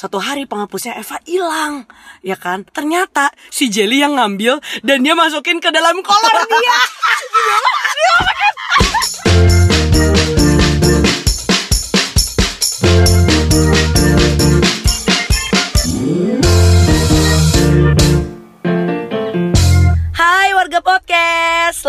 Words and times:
Satu 0.00 0.16
hari 0.16 0.48
penghapusnya 0.48 0.96
Eva 0.96 1.20
hilang, 1.28 1.84
ya 2.24 2.32
kan? 2.32 2.64
Ternyata 2.64 3.36
si 3.52 3.68
Jelly 3.68 4.00
yang 4.00 4.16
ngambil 4.16 4.56
dan 4.80 5.04
dia 5.04 5.12
masukin 5.12 5.60
ke 5.60 5.68
dalam 5.68 6.00
kolor 6.00 6.40
dia. 6.48 6.76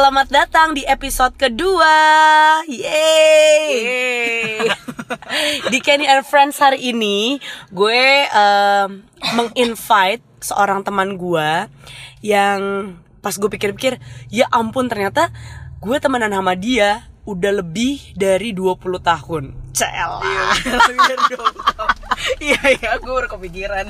selamat 0.02 0.34
datang 0.34 0.74
di 0.74 0.82
episode 0.82 1.38
kedua. 1.38 1.94
Yeay. 2.66 4.66
di 5.70 5.78
Kenny 5.78 6.10
and 6.10 6.26
Friends 6.26 6.58
hari 6.58 6.90
ini, 6.90 7.38
gue 7.70 8.26
um, 8.34 9.06
menginvite 9.38 10.26
seorang 10.42 10.82
teman 10.82 11.22
gue 11.22 11.70
yang 12.26 12.60
pas 13.22 13.38
gue 13.38 13.46
pikir-pikir, 13.46 14.02
ya 14.34 14.50
ampun 14.50 14.90
ternyata 14.90 15.30
gue 15.78 15.98
temenan 16.02 16.34
sama 16.34 16.58
dia 16.58 17.06
udah 17.26 17.52
lebih 17.62 18.18
dari 18.18 18.50
20 18.54 18.82
tahun. 19.02 19.44
Cel. 19.72 20.14
Iya 22.42 22.60
iya, 22.78 22.92
gue 22.98 23.12
baru 23.14 23.30
kepikiran. 23.30 23.86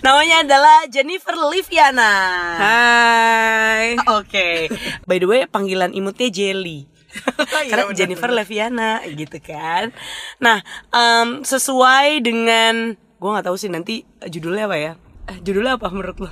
Namanya 0.00 0.44
adalah 0.44 0.78
Jennifer 0.88 1.36
Liviana. 1.36 2.14
Hai. 2.58 3.96
Oke. 4.20 4.72
By 5.04 5.20
the 5.20 5.28
way, 5.28 5.40
panggilan 5.44 5.92
imutnya 5.92 6.32
Jelly. 6.32 6.88
Karena 7.68 7.92
bener, 7.92 7.96
Jennifer 7.96 8.30
Leviana 8.32 9.04
gitu 9.04 9.36
kan. 9.44 9.92
Nah, 10.40 10.64
em, 10.92 11.44
sesuai 11.44 12.24
dengan 12.24 12.96
gue 12.96 13.30
nggak 13.30 13.46
tahu 13.46 13.56
sih 13.60 13.68
nanti 13.68 14.02
judulnya 14.26 14.64
apa 14.66 14.76
ya? 14.80 14.92
Eh, 15.28 15.38
judulnya 15.44 15.76
apa 15.76 15.92
menurut 15.92 16.18
lo? 16.24 16.30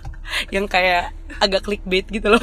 Yang 0.54 0.66
kayak 0.72 1.12
agak 1.44 1.68
clickbait 1.68 2.08
gitu 2.08 2.32
loh. 2.32 2.42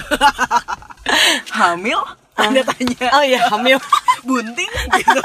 Hamil? 1.57 2.20
Anda 2.41 2.61
tanya. 2.65 3.05
Oh 3.13 3.23
iya, 3.23 3.39
hamil. 3.49 3.77
Bunting 4.27 4.73
gitu. 5.01 5.21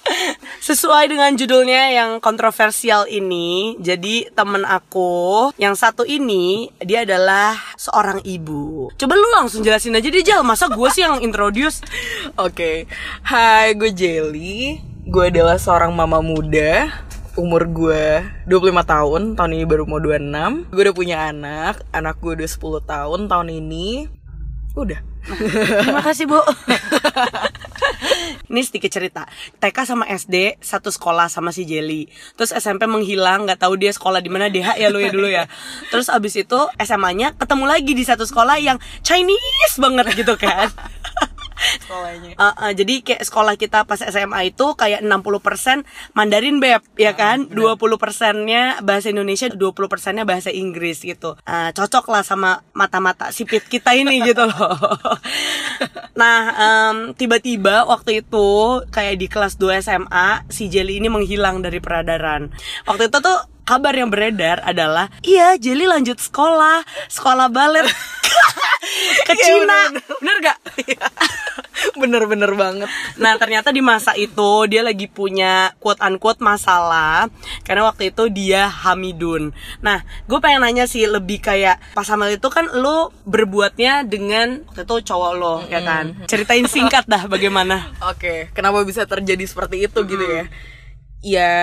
Sesuai 0.68 1.12
dengan 1.12 1.32
judulnya 1.36 1.92
yang 1.92 2.10
kontroversial 2.24 3.04
ini, 3.04 3.76
jadi 3.80 4.32
temen 4.32 4.64
aku 4.64 5.52
yang 5.60 5.76
satu 5.76 6.08
ini 6.08 6.72
dia 6.80 7.04
adalah 7.04 7.56
seorang 7.76 8.24
ibu. 8.24 8.88
Coba 8.96 9.12
lu 9.16 9.28
langsung 9.36 9.60
jelasin 9.60 9.96
aja 9.96 10.08
deh 10.08 10.24
Jal, 10.24 10.40
masa 10.40 10.72
gue 10.72 10.88
sih 10.88 11.04
yang 11.04 11.20
introduce? 11.20 11.84
Oke. 12.46 12.88
Hai, 13.24 13.76
gue 13.76 13.92
Jelly. 13.92 14.80
Gue 15.04 15.28
adalah 15.28 15.60
seorang 15.60 15.92
mama 15.92 16.24
muda. 16.24 16.88
Umur 17.38 17.62
gue 17.70 18.26
25 18.50 18.90
tahun, 18.90 19.22
tahun 19.38 19.50
ini 19.54 19.64
baru 19.64 19.86
mau 19.86 20.02
26 20.02 20.74
Gue 20.74 20.82
udah 20.82 20.96
punya 20.98 21.16
anak, 21.30 21.78
anak 21.94 22.18
gue 22.18 22.34
udah 22.34 22.50
10 22.50 22.90
tahun 22.90 23.20
tahun 23.30 23.48
ini 23.54 24.10
Udah 24.74 25.00
Terima 25.84 26.02
kasih 26.02 26.26
bu. 26.26 26.40
Ini 28.50 28.60
sedikit 28.66 28.90
cerita. 28.90 29.28
TK 29.62 29.78
sama 29.86 30.04
SD 30.10 30.58
satu 30.58 30.90
sekolah 30.90 31.30
sama 31.30 31.54
si 31.54 31.62
Jelly. 31.68 32.10
Terus 32.34 32.50
SMP 32.50 32.88
menghilang, 32.90 33.46
nggak 33.46 33.62
tahu 33.62 33.78
dia 33.78 33.94
sekolah 33.94 34.18
di 34.18 34.30
mana 34.32 34.50
DH 34.50 34.80
ya 34.80 34.88
lu 34.90 34.98
ya 34.98 35.10
dulu 35.12 35.28
ya. 35.30 35.46
Terus 35.92 36.10
abis 36.10 36.34
itu 36.40 36.58
SMA-nya 36.80 37.36
ketemu 37.38 37.64
lagi 37.68 37.92
di 37.94 38.02
satu 38.02 38.26
sekolah 38.26 38.58
yang 38.58 38.80
Chinese 39.06 39.76
banget 39.78 40.18
gitu 40.18 40.34
kan. 40.34 40.66
Sekolahnya. 41.60 42.32
Uh, 42.34 42.46
uh, 42.56 42.70
jadi 42.72 42.94
kayak 43.00 43.22
sekolah 43.22 43.54
kita 43.54 43.84
pas 43.84 44.00
SMA 44.00 44.50
itu 44.50 44.66
kayak 44.74 45.04
60% 45.04 45.84
Mandarin 46.12 46.56
beb 46.58 46.80
ya 46.96 47.12
kan? 47.12 47.46
20 47.46 47.76
persennya 47.96 48.80
bahasa 48.80 49.08
Indonesia 49.08 49.46
20 49.48 49.60
persennya 49.86 50.24
bahasa 50.24 50.48
Inggris 50.48 51.00
gitu. 51.00 51.36
Uh, 51.44 51.70
cocok 51.70 52.08
lah 52.08 52.22
sama 52.22 52.64
mata-mata 52.72 53.28
sipit 53.30 53.64
kita 53.64 53.92
ini 53.92 54.22
gitu 54.28 54.44
loh. 54.44 54.72
Nah 56.14 56.38
em, 56.52 56.96
tiba-tiba 57.14 57.84
waktu 57.84 58.20
itu 58.20 58.48
kayak 58.88 59.16
di 59.16 59.26
kelas 59.26 59.56
2 59.56 59.80
SMA 59.80 60.28
si 60.48 60.66
Jelly 60.66 60.98
ini 60.98 61.08
menghilang 61.08 61.60
dari 61.60 61.78
peredaran 61.78 62.52
waktu 62.84 63.08
itu 63.08 63.18
tuh 63.18 63.38
kabar 63.62 63.94
yang 63.94 64.10
beredar 64.10 64.60
adalah 64.60 65.08
iya 65.22 65.54
Jelly 65.56 65.86
lanjut 65.86 66.18
sekolah 66.18 66.82
sekolah 67.08 67.48
balet 67.48 67.86
ke 69.26 69.32
Iya, 69.32 69.44
Cina. 69.44 69.78
bener-bener. 69.92 70.16
bener 70.18 70.36
gak? 70.42 70.58
Bener-bener 72.00 72.52
banget. 72.56 72.88
Nah 73.20 73.36
ternyata 73.36 73.68
di 73.70 73.84
masa 73.84 74.16
itu 74.16 74.64
dia 74.66 74.80
lagi 74.80 75.06
punya 75.06 75.76
quote 75.76 76.00
unquote 76.00 76.40
masalah. 76.40 77.28
Karena 77.62 77.84
waktu 77.86 78.10
itu 78.10 78.32
dia 78.32 78.66
Hamidun. 78.66 79.52
Nah 79.84 80.02
gue 80.24 80.38
pengen 80.40 80.64
nanya 80.64 80.88
sih 80.88 81.04
lebih 81.04 81.44
kayak 81.44 81.76
Pas 81.92 82.06
hamil 82.06 82.38
itu 82.38 82.48
kan 82.48 82.70
lo 82.70 83.10
berbuatnya 83.26 84.06
dengan 84.06 84.62
Waktu 84.70 84.86
itu 84.86 84.96
cowok 85.12 85.32
lo 85.36 85.56
ya 85.68 85.82
kan? 85.82 86.24
Ceritain 86.30 86.64
singkat 86.64 87.04
dah 87.04 87.26
bagaimana. 87.26 87.90
Oke, 88.10 88.48
kenapa 88.54 88.80
bisa 88.86 89.04
terjadi 89.04 89.44
seperti 89.44 89.84
itu 89.84 90.00
gitu 90.06 90.24
ya? 90.24 90.44
Ya, 91.20 91.58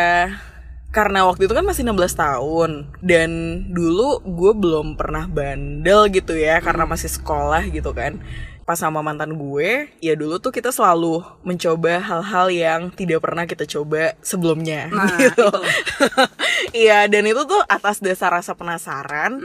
karena 0.93 1.25
waktu 1.25 1.49
itu 1.49 1.53
kan 1.57 1.65
masih 1.65 1.81
16 1.87 2.13
tahun. 2.13 2.71
Dan 3.01 3.29
dulu 3.73 4.21
gue 4.21 4.51
belum 4.53 4.99
pernah 4.99 5.25
bandel 5.25 6.11
gitu 6.13 6.37
ya 6.37 6.61
karena 6.61 6.85
masih 6.85 7.09
sekolah 7.09 7.65
gitu 7.71 7.89
kan. 7.95 8.21
Pas 8.67 8.75
sama 8.75 8.99
mantan 8.99 9.31
gue, 9.39 9.87
ya 10.03 10.11
dulu 10.19 10.43
tuh 10.43 10.51
kita 10.51 10.75
selalu 10.75 11.23
mencoba 11.47 12.03
hal-hal 12.03 12.47
yang 12.51 12.81
tidak 12.91 13.23
pernah 13.23 13.47
kita 13.47 13.63
coba 13.63 14.11
sebelumnya 14.19 14.91
gitu. 15.15 15.47
Iya, 16.75 17.07
dan 17.07 17.23
itu 17.23 17.47
tuh 17.47 17.63
atas 17.71 18.03
dasar 18.03 18.27
rasa 18.35 18.51
penasaran. 18.51 19.39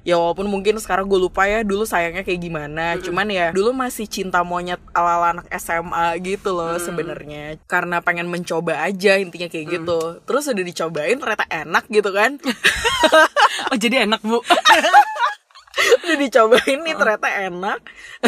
Ya 0.00 0.16
walaupun 0.16 0.48
mungkin 0.48 0.80
sekarang 0.80 1.04
gue 1.10 1.20
lupa 1.20 1.44
ya 1.44 1.60
dulu 1.60 1.84
sayangnya 1.84 2.22
kayak 2.22 2.40
gimana. 2.40 2.96
Cuman 3.02 3.26
ya 3.28 3.50
dulu 3.50 3.74
masih 3.74 4.06
cinta 4.06 4.40
monyet 4.40 4.78
ala 4.96 5.34
anak 5.34 5.50
SMA 5.58 6.16
gitu 6.24 6.54
loh 6.56 6.78
sebenarnya. 6.78 7.58
Karena 7.66 8.00
pengen 8.00 8.30
mencoba 8.30 8.86
aja 8.86 9.18
intinya 9.18 9.50
kayak 9.50 9.66
gitu. 9.66 10.22
Terus 10.24 10.48
udah 10.48 10.64
dicobain 10.64 11.18
ternyata 11.18 11.44
enak 11.50 11.84
gitu 11.90 12.10
kan. 12.14 12.38
Oh 13.70 13.76
jadi 13.78 14.02
enak 14.08 14.24
bu 14.24 14.40
udah 16.04 16.16
dicobain 16.16 16.80
nih 16.84 16.94
ternyata 16.96 17.28
enak. 17.50 17.80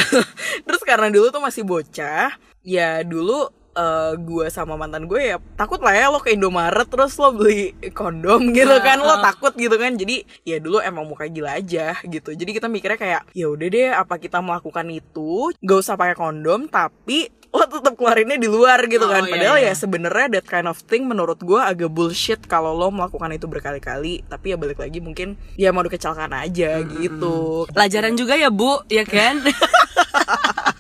Terus 0.67 0.83
karena 0.83 1.09
dulu 1.09 1.31
tuh 1.31 1.43
masih 1.43 1.63
bocah, 1.63 2.35
ya 2.63 3.03
dulu 3.03 3.62
eh, 3.73 4.13
gue 4.21 4.47
sama 4.53 4.77
mantan 4.77 5.09
gue 5.09 5.35
ya 5.35 5.37
takut 5.57 5.81
lah 5.81 5.95
ya 5.97 6.07
lo 6.13 6.21
ke 6.21 6.37
Indomaret 6.37 6.89
terus 6.89 7.17
lo 7.17 7.33
beli 7.33 7.73
kondom 7.93 8.53
gitu 8.57 8.77
kan 8.81 9.01
lo 9.01 9.21
takut 9.21 9.53
gitu 9.57 9.75
kan. 9.77 9.97
Jadi 9.97 10.25
ya 10.45 10.61
dulu 10.61 10.79
emang 10.81 11.09
muka 11.09 11.29
gila 11.29 11.59
aja 11.59 11.97
gitu. 12.05 12.33
Jadi 12.33 12.51
kita 12.53 12.69
mikirnya 12.69 12.99
kayak 13.01 13.23
ya 13.33 13.47
udah 13.49 13.69
deh 13.69 13.91
apa 13.93 14.15
kita 14.21 14.39
melakukan 14.41 14.87
itu 14.93 15.53
gak 15.61 15.79
usah 15.79 15.97
pakai 15.97 16.17
kondom 16.17 16.69
tapi 16.69 17.33
lo 17.53 17.69
tetap 17.69 17.93
keluarinnya 18.01 18.41
di 18.41 18.49
luar 18.49 18.81
gitu 18.89 19.05
kan. 19.05 19.23
Oh, 19.23 19.29
iya, 19.29 19.33
padahal 19.37 19.57
iya. 19.61 19.69
ya 19.69 19.75
sebenarnya 19.77 20.27
that 20.41 20.47
kind 20.49 20.65
of 20.65 20.81
thing 20.89 21.05
menurut 21.05 21.37
gue 21.37 21.61
agak 21.61 21.93
bullshit 21.93 22.41
kalau 22.49 22.73
lo 22.73 22.89
melakukan 22.89 23.29
itu 23.37 23.45
berkali-kali. 23.45 24.25
Tapi 24.25 24.47
ya 24.53 24.57
balik 24.57 24.81
lagi 24.81 25.05
mungkin 25.05 25.37
ya 25.61 25.69
mau 25.69 25.85
kecelakaan 25.85 26.33
aja 26.33 26.81
gitu. 26.81 27.69
Pelajaran 27.69 28.17
juga 28.17 28.41
ya 28.41 28.49
bu 28.49 28.81
ya 28.89 29.05
kan 29.05 29.45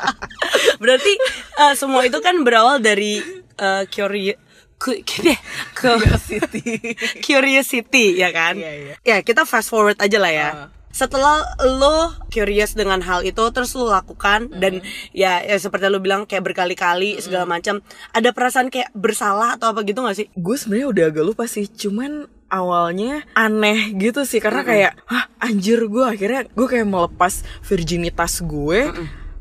Berarti 0.83 1.13
eh, 1.57 1.75
semua 1.75 2.03
itu 2.03 2.19
kan 2.19 2.35
berawal 2.43 2.77
dari 2.77 3.23
eh, 3.57 3.83
curi 3.87 4.35
ku- 4.75 4.99
ke- 4.99 5.39
Curiosity. 5.73 6.99
curiosity 7.27 8.19
ya 8.19 8.31
kan? 8.31 8.55
Iya, 8.55 8.73
iya. 8.75 8.95
ya 9.01 9.17
kita 9.21 9.43
fast 9.43 9.71
forward 9.71 9.97
aja 9.97 10.19
lah 10.19 10.33
ya. 10.33 10.49
Ah. 10.51 10.69
setelah 10.93 11.41
lo 11.73 11.97
curious 12.29 12.77
dengan 12.77 13.01
hal 13.01 13.25
itu 13.25 13.41
terus 13.49 13.73
lo 13.73 13.89
lakukan 13.89 14.53
dan 14.53 14.85
ya, 15.11 15.41
ya 15.41 15.57
seperti 15.57 15.89
lo 15.89 15.97
bilang 15.99 16.29
kayak 16.29 16.45
berkali-kali 16.45 17.17
segala 17.17 17.49
macam 17.49 17.81
ada 18.13 18.29
perasaan 18.29 18.69
kayak 18.69 18.93
bersalah 18.93 19.57
atau 19.57 19.73
apa 19.73 19.89
gitu 19.89 20.05
gak 20.05 20.13
sih? 20.13 20.29
Gue 20.37 20.61
sebenarnya 20.61 20.93
udah 20.93 21.05
agak 21.09 21.25
lupa 21.25 21.45
sih 21.49 21.65
cuman 21.65 22.29
awalnya 22.53 23.25
aneh 23.33 23.97
gitu 23.97 24.29
sih 24.29 24.37
karena 24.37 24.61
kayak 24.63 24.93
hah 25.09 25.33
anjir 25.41 25.81
gue 25.81 26.05
akhirnya 26.05 26.45
gue 26.47 26.67
kayak 26.69 26.85
melepas 26.85 27.41
virginitas 27.65 28.45
gue 28.45 28.93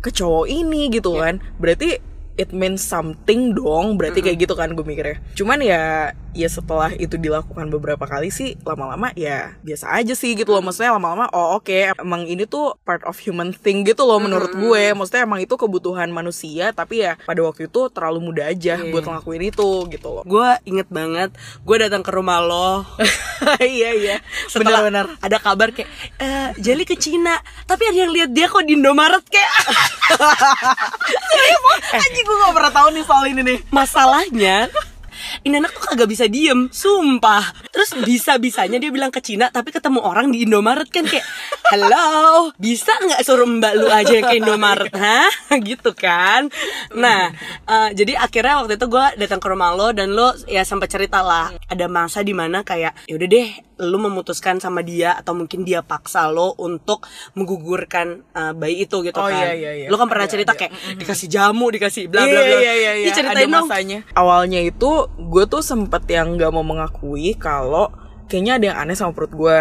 ke 0.01 0.09
cowok 0.09 0.49
ini 0.49 0.89
gitu 0.89 1.21
kan. 1.21 1.39
Berarti 1.61 2.01
it 2.35 2.49
means 2.51 2.81
something 2.81 3.53
dong. 3.53 3.95
Berarti 3.95 4.25
kayak 4.25 4.37
gitu 4.43 4.53
kan 4.57 4.73
gue 4.73 4.85
mikirnya. 4.85 5.21
Cuman 5.37 5.61
ya 5.61 6.11
ya 6.31 6.47
setelah 6.47 6.91
itu 6.95 7.19
dilakukan 7.19 7.67
beberapa 7.67 8.07
kali 8.07 8.31
sih 8.31 8.55
lama-lama 8.63 9.11
ya 9.15 9.55
biasa 9.63 9.91
aja 9.91 10.13
sih 10.15 10.35
gitu 10.35 10.55
loh. 10.55 10.63
Maksudnya 10.63 10.95
lama-lama 10.95 11.27
oh 11.35 11.59
oke 11.59 11.95
emang 11.99 12.27
ini 12.27 12.47
tuh 12.47 12.75
part 12.87 13.03
of 13.03 13.15
human 13.19 13.51
thing 13.51 13.83
gitu 13.83 14.03
loh 14.07 14.19
menurut 14.19 14.51
gue. 14.55 14.83
Maksudnya 14.95 15.27
emang 15.27 15.43
itu 15.43 15.53
kebutuhan 15.55 16.07
manusia 16.09 16.71
tapi 16.71 17.03
ya 17.03 17.19
pada 17.23 17.41
waktu 17.43 17.67
itu 17.67 17.91
terlalu 17.91 18.31
muda 18.31 18.47
aja 18.47 18.79
buat 18.91 19.03
ngelakuin 19.03 19.43
itu 19.51 19.69
gitu 19.91 20.07
loh. 20.07 20.23
Gue 20.23 20.47
inget 20.63 20.87
banget 20.87 21.35
gue 21.63 21.75
datang 21.77 22.01
ke 22.03 22.11
rumah 22.11 22.39
lo. 22.43 22.71
Iya 23.57 23.89
iya. 23.97 24.17
Setelah 24.45 24.85
benar-benar. 24.85 25.17
ada 25.17 25.37
kabar 25.41 25.73
kayak 25.73 25.89
eh 26.21 26.53
Jali 26.61 26.85
ke 26.85 26.93
Cina. 26.93 27.41
Tapi 27.65 27.89
ada 27.89 27.97
yang 28.05 28.13
lihat 28.13 28.29
dia 28.29 28.45
kok 28.45 28.61
di 28.61 28.77
Indomaret 28.77 29.25
kayak. 29.25 29.53
Anjing 32.05 32.25
gue 32.25 32.37
gak 32.37 32.53
pernah 32.53 32.73
tahu 32.73 32.87
nih 32.93 33.01
soal 33.01 33.25
ini 33.33 33.41
nih. 33.41 33.59
Masalahnya 33.73 34.69
ini 35.41 35.57
anak 35.57 35.73
tuh 35.73 35.81
kagak 35.83 36.05
bisa 36.05 36.25
diem 36.25 36.69
sumpah. 36.69 37.41
Terus 37.69 37.97
bisa 38.03 38.37
bisanya 38.37 38.77
dia 38.77 38.89
bilang 38.89 39.09
ke 39.09 39.19
Cina 39.19 39.49
tapi 39.49 39.69
ketemu 39.69 39.99
orang 39.99 40.29
di 40.29 40.45
Indomaret 40.45 40.85
kan 40.87 41.01
kayak 41.03 41.25
hello 41.69 42.51
bisa 42.55 42.93
nggak 42.93 43.21
suruh 43.21 43.47
mbak 43.47 43.73
lu 43.73 43.87
aja 43.87 44.21
ke 44.21 44.37
Indomaret? 44.37 44.93
Hah? 44.93 45.31
Gitu 45.67 45.91
kan. 45.93 46.47
Nah 46.93 47.33
uh, 47.65 47.89
jadi 47.91 48.17
akhirnya 48.17 48.61
waktu 48.61 48.77
itu 48.77 48.85
gue 48.85 49.05
datang 49.17 49.39
ke 49.39 49.47
rumah 49.47 49.73
lo 49.73 49.89
dan 49.91 50.13
lo 50.13 50.29
ya 50.45 50.61
sempat 50.61 50.89
cerita 50.89 51.21
lah 51.21 51.49
ada 51.65 51.85
masa 51.85 52.21
di 52.21 52.31
mana 52.31 52.61
kayak 52.61 52.93
ya 53.05 53.13
udah 53.17 53.27
deh 53.27 53.49
lu 53.81 53.97
memutuskan 53.97 54.61
sama 54.61 54.85
dia 54.85 55.17
atau 55.17 55.33
mungkin 55.33 55.65
dia 55.65 55.81
paksa 55.81 56.29
lo 56.29 56.53
untuk 56.61 57.01
menggugurkan 57.33 58.21
uh, 58.31 58.53
bayi 58.53 58.85
itu 58.85 59.01
gitu 59.01 59.17
Oh, 59.17 59.25
kan. 59.25 59.41
iya, 59.41 59.53
iya, 59.53 59.71
iya. 59.73 59.87
lo 59.89 59.97
kan 59.97 60.05
pernah 60.05 60.29
Ada, 60.29 60.33
cerita 60.37 60.53
ada. 60.53 60.59
kayak 60.61 60.71
dikasih 61.01 61.27
jamu 61.27 61.65
dikasih 61.69 62.05
bla 62.05 62.21
bla 62.23 62.41
bla. 62.41 62.57
Iya, 62.61 62.73
iya, 62.77 62.91
iya, 63.01 63.09
Ih, 63.09 63.13
ceritain 63.13 63.33
ada 63.33 63.45
dong. 63.49 63.65
masanya. 63.65 63.99
Awalnya 64.13 64.61
itu 64.61 64.89
gue 65.31 65.43
tuh 65.47 65.63
sempet 65.63 66.03
yang 66.11 66.35
nggak 66.35 66.51
mau 66.51 66.67
mengakui 66.67 67.31
kalau 67.39 67.87
kayaknya 68.31 68.53
ada 68.55 68.65
yang 68.71 68.77
aneh 68.79 68.95
sama 68.95 69.11
perut 69.11 69.35
gue. 69.35 69.59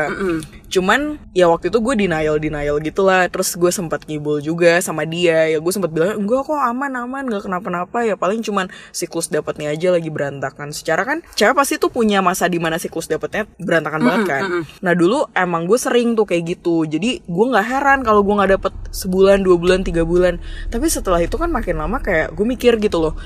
Cuman 0.71 1.19
ya 1.35 1.51
waktu 1.51 1.75
itu 1.75 1.83
gue 1.83 1.95
denial 2.07 2.39
denial 2.39 2.79
gitulah. 2.79 3.27
Terus 3.27 3.59
gue 3.59 3.67
sempat 3.75 4.07
ngibul 4.07 4.39
juga 4.39 4.79
sama 4.79 5.03
dia. 5.03 5.51
Ya 5.51 5.59
gue 5.59 5.73
sempat 5.75 5.91
bilang 5.91 6.23
enggak 6.23 6.47
kok 6.47 6.55
aman 6.55 6.95
aman 6.95 7.27
nggak 7.27 7.51
kenapa-napa 7.51 8.07
ya 8.07 8.15
paling 8.15 8.47
cuman 8.47 8.71
siklus 8.95 9.27
dapatnya 9.27 9.75
aja 9.75 9.91
lagi 9.91 10.07
berantakan. 10.07 10.71
Secara 10.71 11.03
kan 11.03 11.19
cewek 11.35 11.59
pasti 11.59 11.83
tuh 11.83 11.91
punya 11.91 12.23
masa 12.23 12.47
di 12.47 12.63
mana 12.63 12.79
siklus 12.79 13.11
dapatnya 13.11 13.51
berantakan 13.59 14.07
banget 14.07 14.23
kan. 14.31 14.43
Nah 14.87 14.95
dulu 14.95 15.27
emang 15.35 15.67
gue 15.67 15.79
sering 15.79 16.15
tuh 16.15 16.31
kayak 16.31 16.55
gitu. 16.55 16.87
Jadi 16.87 17.27
gue 17.27 17.47
nggak 17.51 17.67
heran 17.67 17.99
kalau 18.07 18.23
gue 18.23 18.39
nggak 18.39 18.55
dapet 18.55 18.73
sebulan 18.95 19.43
dua 19.43 19.59
bulan 19.59 19.83
tiga 19.83 20.07
bulan. 20.07 20.39
Tapi 20.71 20.87
setelah 20.87 21.19
itu 21.19 21.35
kan 21.35 21.51
makin 21.51 21.75
lama 21.75 21.99
kayak 21.99 22.39
gue 22.39 22.47
mikir 22.47 22.79
gitu 22.79 23.03
loh 23.03 23.19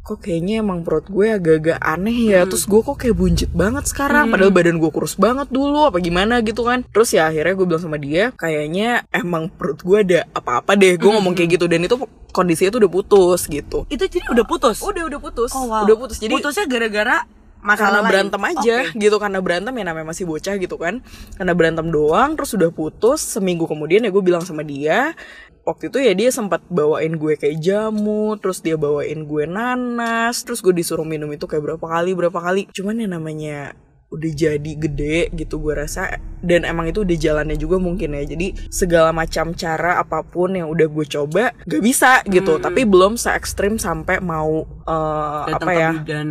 kok 0.00 0.24
kayaknya 0.24 0.64
emang 0.64 0.80
perut 0.80 1.06
gue 1.06 1.36
agak-agak 1.36 1.78
aneh 1.78 2.32
ya. 2.32 2.48
Terus 2.48 2.64
gue 2.64 2.80
kok 2.80 2.96
kayak 2.96 3.16
buncit 3.16 3.50
banget 3.52 3.84
sekarang. 3.86 4.32
Padahal 4.32 4.52
badan 4.52 4.80
gue 4.80 4.90
kurus 4.90 5.14
banget 5.14 5.52
dulu 5.52 5.92
apa 5.92 6.00
gimana 6.00 6.40
gitu 6.40 6.64
kan. 6.64 6.82
Terus 6.88 7.12
ya 7.12 7.28
akhirnya 7.28 7.54
gue 7.54 7.66
bilang 7.68 7.82
sama 7.84 7.98
dia 8.00 8.32
kayaknya 8.34 9.04
emang 9.12 9.52
perut 9.52 9.80
gue 9.84 9.98
ada 10.00 10.20
apa-apa 10.32 10.74
deh. 10.74 10.96
Gue 10.96 11.10
ngomong 11.12 11.36
kayak 11.36 11.60
gitu. 11.60 11.68
Dan 11.68 11.84
itu 11.84 11.96
kondisinya 12.32 12.72
tuh 12.74 12.80
udah 12.86 12.92
putus 12.92 13.40
gitu. 13.46 13.78
Itu 13.92 14.04
jadi 14.08 14.26
udah 14.32 14.44
putus? 14.48 14.80
Udah 14.80 15.04
udah 15.04 15.20
putus. 15.20 15.50
Oh, 15.52 15.68
wow. 15.68 15.84
udah 15.84 15.96
putus. 16.00 16.16
Jadi 16.18 16.32
putusnya 16.32 16.64
gara-gara 16.64 17.16
masalah 17.60 17.76
karena 17.76 18.00
lain. 18.00 18.08
berantem 18.08 18.42
aja 18.56 18.76
Oke. 18.88 18.96
gitu. 18.96 19.16
Karena 19.20 19.38
berantem 19.44 19.72
ya 19.76 19.84
namanya 19.84 20.06
masih 20.08 20.24
bocah 20.24 20.54
gitu 20.56 20.76
kan. 20.80 21.04
Karena 21.36 21.52
berantem 21.52 21.86
doang 21.92 22.40
terus 22.40 22.56
udah 22.56 22.72
putus. 22.72 23.20
Seminggu 23.20 23.68
kemudian 23.68 24.00
ya 24.00 24.10
gue 24.10 24.22
bilang 24.24 24.40
sama 24.40 24.64
dia 24.64 25.12
waktu 25.64 25.92
itu 25.92 25.98
ya 26.00 26.12
dia 26.16 26.30
sempat 26.32 26.64
bawain 26.72 27.14
gue 27.20 27.36
kayak 27.36 27.60
jamu 27.60 28.34
terus 28.40 28.64
dia 28.64 28.80
bawain 28.80 29.28
gue 29.28 29.44
nanas 29.44 30.42
terus 30.42 30.64
gue 30.64 30.72
disuruh 30.72 31.04
minum 31.04 31.28
itu 31.30 31.44
kayak 31.44 31.74
berapa 31.74 31.86
kali 31.86 32.10
berapa 32.16 32.38
kali. 32.40 32.62
Cuman 32.72 33.02
ya 33.02 33.08
namanya 33.10 33.58
udah 34.10 34.30
jadi 34.34 34.72
gede 34.74 35.30
gitu 35.32 35.62
gue 35.62 35.74
rasa. 35.78 36.18
Dan 36.40 36.64
emang 36.64 36.88
itu 36.88 37.04
udah 37.04 37.16
jalannya 37.20 37.54
juga 37.60 37.76
mungkin 37.76 38.16
ya. 38.16 38.24
Jadi 38.24 38.56
segala 38.72 39.12
macam 39.12 39.52
cara 39.52 40.00
apa 40.00 40.24
pun 40.24 40.56
yang 40.56 40.72
udah 40.72 40.88
gue 40.88 41.06
coba 41.06 41.52
gak 41.68 41.82
bisa 41.84 42.24
gitu. 42.26 42.58
Tapi 42.58 42.88
belum 42.88 43.20
se 43.20 43.30
ekstrim 43.30 43.78
sampai 43.78 44.18
mau 44.18 44.64
Datang 45.46 45.68
apa 45.68 45.70
ya? 45.70 45.90
apa 45.94 46.00
Heeh, 46.00 46.00
gitu 46.00 46.10
ya, 46.10 46.24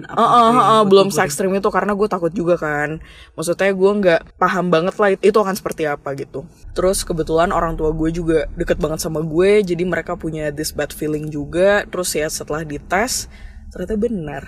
heeh, 0.59 0.81
buat 0.83 0.89
belum 0.89 1.07
se 1.13 1.21
ekstrim 1.23 1.51
itu 1.55 1.69
karena 1.71 1.93
gue 1.93 2.07
takut 2.09 2.33
juga 2.33 2.57
kan. 2.57 2.99
Maksudnya 3.37 3.71
gue 3.71 3.91
nggak 4.01 4.21
paham 4.35 4.65
banget 4.73 4.95
lah 4.97 5.09
itu 5.15 5.37
akan 5.37 5.55
seperti 5.55 5.87
apa 5.87 6.11
gitu. 6.17 6.43
Terus 6.73 7.05
kebetulan 7.05 7.53
orang 7.53 7.77
tua 7.77 7.93
gue 7.93 8.09
juga 8.09 8.49
deket 8.57 8.81
banget 8.81 8.99
sama 8.99 9.21
gue 9.21 9.61
jadi 9.63 9.83
mereka 9.85 10.17
punya 10.17 10.49
this 10.49 10.73
bad 10.73 10.89
feeling 10.89 11.29
juga. 11.29 11.85
Terus 11.87 12.17
ya 12.17 12.27
setelah 12.27 12.65
dites 12.65 13.29
ternyata 13.69 13.95
benar. 13.95 14.43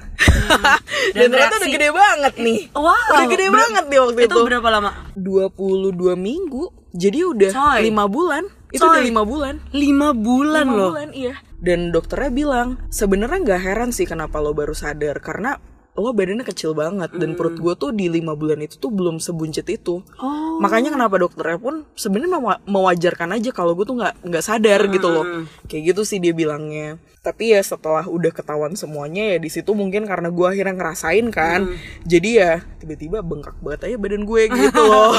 Dan, 1.11 1.15
Dan 1.15 1.27
ternyata 1.29 1.37
udah 1.51 1.59
reaksi- 1.59 1.73
gede 1.73 1.89
banget 1.91 2.33
nih. 2.37 2.59
Wow, 2.71 2.91
udah 3.07 3.25
gede 3.27 3.45
ber- 3.47 3.59
banget 3.59 3.85
nih 3.85 3.99
waktu 3.99 4.19
itu 4.19 4.27
itu, 4.31 4.41
berapa 4.43 4.69
lama? 4.69 4.91
22 5.15 5.89
minggu. 6.15 6.63
Jadi 6.91 7.19
udah 7.23 7.51
lima 7.79 8.05
bulan. 8.05 8.43
Itu 8.69 8.81
Coy. 8.81 8.91
udah 8.91 9.03
lima 9.03 9.23
bulan. 9.23 9.53
Lima 9.71 10.09
bulan 10.11 10.65
Lima 10.65 10.75
loh. 10.75 10.89
bulan, 10.91 11.09
iya. 11.11 11.35
Dan 11.55 11.89
dokternya 11.89 12.31
bilang, 12.31 12.67
sebenarnya 12.87 13.39
nggak 13.41 13.61
heran 13.61 13.89
sih 13.91 14.03
kenapa 14.03 14.37
lo 14.37 14.51
baru 14.51 14.71
sadar 14.71 15.19
karena 15.19 15.55
lo 15.91 16.09
badannya 16.09 16.41
kecil 16.41 16.71
banget 16.71 17.11
dan 17.11 17.35
perut 17.35 17.53
gue 17.53 17.73
tuh 17.75 17.91
di 17.91 18.07
lima 18.07 18.31
bulan 18.31 18.59
itu 18.59 18.75
tuh 18.75 18.89
belum 18.89 19.19
sebuncit 19.19 19.67
itu. 19.67 19.99
oh. 20.17 20.55
Makanya 20.57 20.87
kenapa 20.89 21.19
dokternya 21.19 21.59
pun 21.59 21.83
sebenarnya 21.93 22.31
mewa- 22.33 22.63
mewajarkan 22.65 23.35
aja 23.35 23.51
kalau 23.51 23.75
gue 23.75 23.83
tuh 23.83 23.95
nggak 23.95 24.23
nggak 24.23 24.39
sadar 24.41 24.87
gitu 24.87 25.07
loh. 25.07 25.25
Kayak 25.65 25.91
gitu 25.91 26.01
sih 26.01 26.17
dia 26.17 26.31
bilangnya. 26.31 26.95
Tapi 27.21 27.53
ya 27.53 27.61
setelah 27.61 28.09
udah 28.09 28.33
ketahuan 28.33 28.73
semuanya 28.73 29.33
ya 29.33 29.37
di 29.37 29.45
situ 29.45 29.77
mungkin 29.77 30.09
karena 30.09 30.33
gue 30.33 30.41
akhirnya 30.41 30.73
ngerasain 30.73 31.29
kan. 31.29 31.69
Jadi 32.01 32.41
ya 32.41 32.65
tiba-tiba 32.81 33.21
bengkak 33.21 33.61
banget 33.61 33.93
aja 33.93 33.97
badan 34.01 34.25
gue 34.25 34.41
gitu 34.57 34.81
loh. 34.81 35.13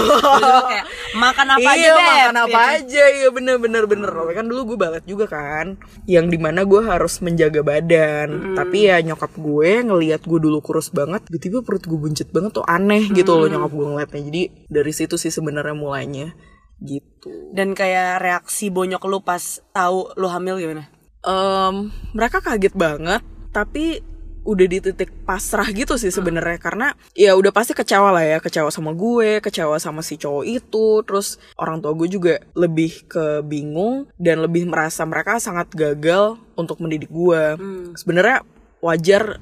Kayak 0.67 0.87
makan 1.15 1.47
apa 1.55 1.63
aja 1.63 1.79
iya, 1.79 1.95
Beb?" 1.95 2.03
makan 2.03 2.37
apa 2.43 2.51
Gitu. 2.51 2.75
aja. 2.75 3.05
Iya 3.07 3.29
bener 3.31 3.57
bener 3.63 3.85
bener. 3.87 4.11
Tapi 4.11 4.33
kan 4.35 4.47
dulu 4.51 4.75
gue 4.75 4.79
balet 4.83 5.05
juga 5.07 5.31
kan 5.31 5.79
yang 6.11 6.27
di 6.27 6.43
mana 6.43 6.67
gue 6.67 6.83
harus 6.83 7.23
menjaga 7.23 7.63
badan. 7.63 8.59
Tapi 8.59 8.91
ya 8.91 8.99
nyokap 8.99 9.39
gue 9.39 9.71
ngelihat 9.87 10.27
gue 10.27 10.39
dulu 10.43 10.59
kurus 10.59 10.91
banget 10.91 11.23
tiba-tiba 11.31 11.63
perut 11.63 11.87
gue 11.87 11.99
buncit 12.03 12.35
banget 12.35 12.59
tuh 12.59 12.67
aneh 12.67 13.15
gitu 13.15 13.39
loh 13.39 13.47
nyokap 13.47 13.71
gue 13.71 13.87
ngeliatnya. 13.95 14.23
Jadi 14.27 14.43
dari 14.67 14.91
situ 14.91 15.15
sih 15.15 15.31
sebenarnya 15.31 15.79
mulainya. 15.79 16.35
Gitu. 16.83 17.31
Dan 17.55 17.79
kayak 17.79 18.19
reaksi 18.19 18.67
bonyok 18.67 19.07
lu 19.07 19.23
pas 19.23 19.39
tahu 19.71 20.11
lu 20.19 20.27
hamil 20.27 20.59
gimana 20.59 20.91
Em, 21.23 21.95
mereka 22.11 22.43
kaget 22.43 22.75
banget 22.75 23.23
tapi 23.55 24.03
udah 24.43 24.67
di 24.67 24.83
titik 24.83 25.15
pasrah 25.23 25.71
gitu 25.71 25.95
sih 25.95 26.11
sebenarnya. 26.11 26.59
Karena 26.59 26.99
ya 27.15 27.39
udah 27.39 27.55
pasti 27.55 27.79
kecewa 27.79 28.11
lah 28.11 28.27
ya 28.27 28.39
kecewa 28.43 28.75
sama 28.75 28.91
gue 28.91 29.39
kecewa 29.39 29.79
sama 29.79 30.03
si 30.03 30.19
cowok 30.19 30.45
itu. 30.47 30.87
Terus 31.07 31.39
orang 31.55 31.79
tua 31.79 31.95
gue 31.95 32.11
juga 32.11 32.43
lebih 32.59 33.07
ke 33.07 33.41
bingung 33.47 34.11
dan 34.19 34.43
lebih 34.43 34.67
merasa 34.67 35.07
mereka 35.07 35.39
sangat 35.39 35.71
gagal 35.71 36.43
untuk 36.59 36.83
mendidik 36.83 37.11
gue. 37.11 37.55
Sebenarnya 37.95 38.43
wajar 38.83 39.39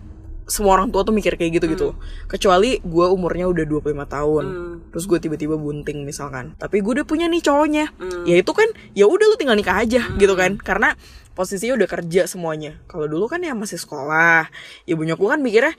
semua 0.50 0.75
orang 0.75 0.91
tua 0.91 1.06
tuh 1.06 1.15
mikir 1.15 1.38
kayak 1.38 1.62
gitu 1.62 1.67
gitu. 1.71 1.88
Kecuali 2.26 2.83
gue 2.83 3.06
umurnya 3.09 3.47
udah 3.49 3.65
25 3.65 4.05
tahun. 4.05 4.44
Terus 4.93 5.05
gue 5.06 5.19
tiba-tiba 5.23 5.55
bunting 5.56 6.05
misalkan. 6.05 6.59
Tapi 6.59 6.83
gue 6.85 7.00
udah 7.00 7.06
punya 7.09 7.31
nih 7.31 7.41
cowoknya. 7.41 7.87
Ya 8.29 8.37
itu 8.37 8.53
kan 8.53 8.69
ya 8.93 9.06
udah 9.09 9.26
lu 9.31 9.37
tinggal 9.41 9.56
nikah 9.56 9.81
aja 9.81 10.03
gitu 10.19 10.35
kan. 10.37 10.59
Karena 10.61 10.93
posisinya 11.40 11.81
udah 11.81 11.88
kerja 11.88 12.28
semuanya. 12.28 12.76
Kalau 12.84 13.08
dulu 13.08 13.25
kan 13.25 13.40
ya 13.40 13.56
masih 13.56 13.81
sekolah. 13.81 14.52
Ya 14.84 14.92
bonyok 14.92 15.16
gue 15.16 15.31
kan 15.32 15.40
mikirnya 15.40 15.72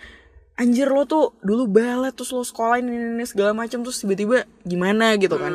anjir 0.57 0.89
lo 0.89 1.05
tuh 1.05 1.37
dulu 1.45 1.69
balet 1.69 2.13
terus 2.17 2.33
lo 2.33 2.41
sekolah 2.41 2.81
ini, 2.81 2.89
ini, 2.89 3.07
ini 3.21 3.25
segala 3.29 3.53
macam 3.53 3.85
terus 3.85 4.01
tiba-tiba 4.01 4.49
gimana 4.65 5.13
gitu 5.21 5.37
kan. 5.37 5.53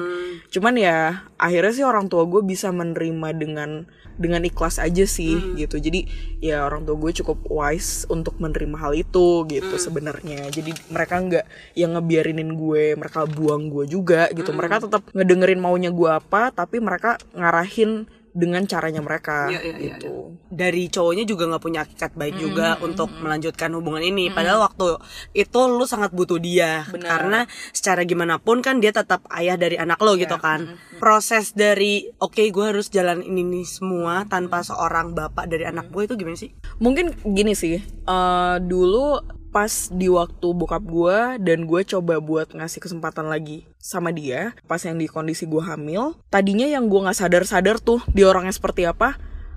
Cuman 0.54 0.78
ya 0.78 1.26
akhirnya 1.42 1.72
sih 1.74 1.82
orang 1.82 2.06
tua 2.06 2.22
gue 2.30 2.38
bisa 2.46 2.70
menerima 2.70 3.34
dengan 3.34 3.70
dengan 4.16 4.46
ikhlas 4.46 4.78
aja 4.78 5.04
sih 5.04 5.58
gitu. 5.58 5.76
Jadi 5.82 6.06
ya 6.38 6.62
orang 6.62 6.86
tua 6.86 6.96
gue 6.96 7.12
cukup 7.22 7.42
wise 7.50 8.06
untuk 8.06 8.38
menerima 8.38 8.78
hal 8.78 8.94
itu 8.94 9.42
gitu 9.50 9.74
sebenarnya. 9.74 10.46
Jadi 10.54 10.70
mereka 10.88 11.18
nggak 11.18 11.44
yang 11.74 11.98
ngebiarinin 11.98 12.54
gue 12.54 12.94
mereka 12.94 13.26
buang 13.26 13.74
gue 13.74 13.90
juga 13.90 14.30
gitu. 14.30 14.54
Mereka 14.54 14.86
tetap 14.86 15.02
ngedengerin 15.12 15.58
maunya 15.58 15.90
gue 15.90 16.10
apa 16.14 16.54
tapi 16.54 16.78
mereka 16.78 17.18
ngarahin 17.34 18.06
dengan 18.36 18.68
caranya 18.68 19.00
mereka 19.00 19.48
Iya, 19.48 19.60
iya, 19.64 19.74
iya, 19.80 19.96
gitu. 19.96 20.36
dari 20.52 20.92
cowoknya 20.92 21.24
juga 21.24 21.48
nggak 21.48 21.64
punya 21.64 21.80
hakikat 21.88 22.12
baik 22.12 22.36
juga 22.36 22.76
untuk 22.84 23.08
melanjutkan 23.16 23.72
hubungan 23.72 24.04
ini. 24.04 24.28
Padahal 24.28 24.68
waktu 24.68 25.00
itu 25.32 25.60
lu 25.72 25.88
sangat 25.88 26.12
butuh 26.12 26.36
dia. 26.36 26.84
Benar. 26.92 27.08
karena 27.08 27.40
secara 27.72 28.04
gimana 28.04 28.36
pun 28.36 28.60
kan 28.60 28.76
dia 28.82 28.92
tetap 28.92 29.24
ayah 29.32 29.56
dari 29.56 29.80
anak 29.80 29.96
lo 30.04 30.18
gitu 30.20 30.36
kan. 30.36 30.76
Proses 31.00 31.56
dari 31.56 32.04
oke 32.20 32.44
gue 32.44 32.64
harus 32.66 32.92
jalan 32.92 33.24
ini 33.24 33.40
nih 33.46 33.64
semua 33.64 34.28
tanpa 34.28 34.60
seorang 34.60 35.16
bapak 35.16 35.48
dari 35.48 35.64
anak 35.64 35.88
gue 35.88 36.04
itu 36.04 36.14
gimana 36.18 36.36
sih? 36.36 36.52
Mungkin 36.82 37.24
gini 37.32 37.56
sih, 37.56 37.80
eh, 37.80 38.56
dulu 38.60 39.35
pas 39.56 39.88
di 39.88 40.12
waktu 40.12 40.52
bokap 40.52 40.84
gue 40.84 41.40
dan 41.40 41.64
gue 41.64 41.80
coba 41.88 42.20
buat 42.20 42.52
ngasih 42.52 42.76
kesempatan 42.76 43.24
lagi 43.24 43.64
sama 43.80 44.12
dia, 44.12 44.52
pas 44.68 44.76
yang 44.84 45.00
di 45.00 45.08
kondisi 45.08 45.48
gue 45.48 45.64
hamil, 45.64 46.12
tadinya 46.28 46.68
yang 46.68 46.92
gue 46.92 47.00
nggak 47.00 47.16
sadar-sadar 47.16 47.80
tuh 47.80 48.04
di 48.12 48.20
orangnya 48.20 48.52
seperti 48.52 48.84
apa, 48.84 49.16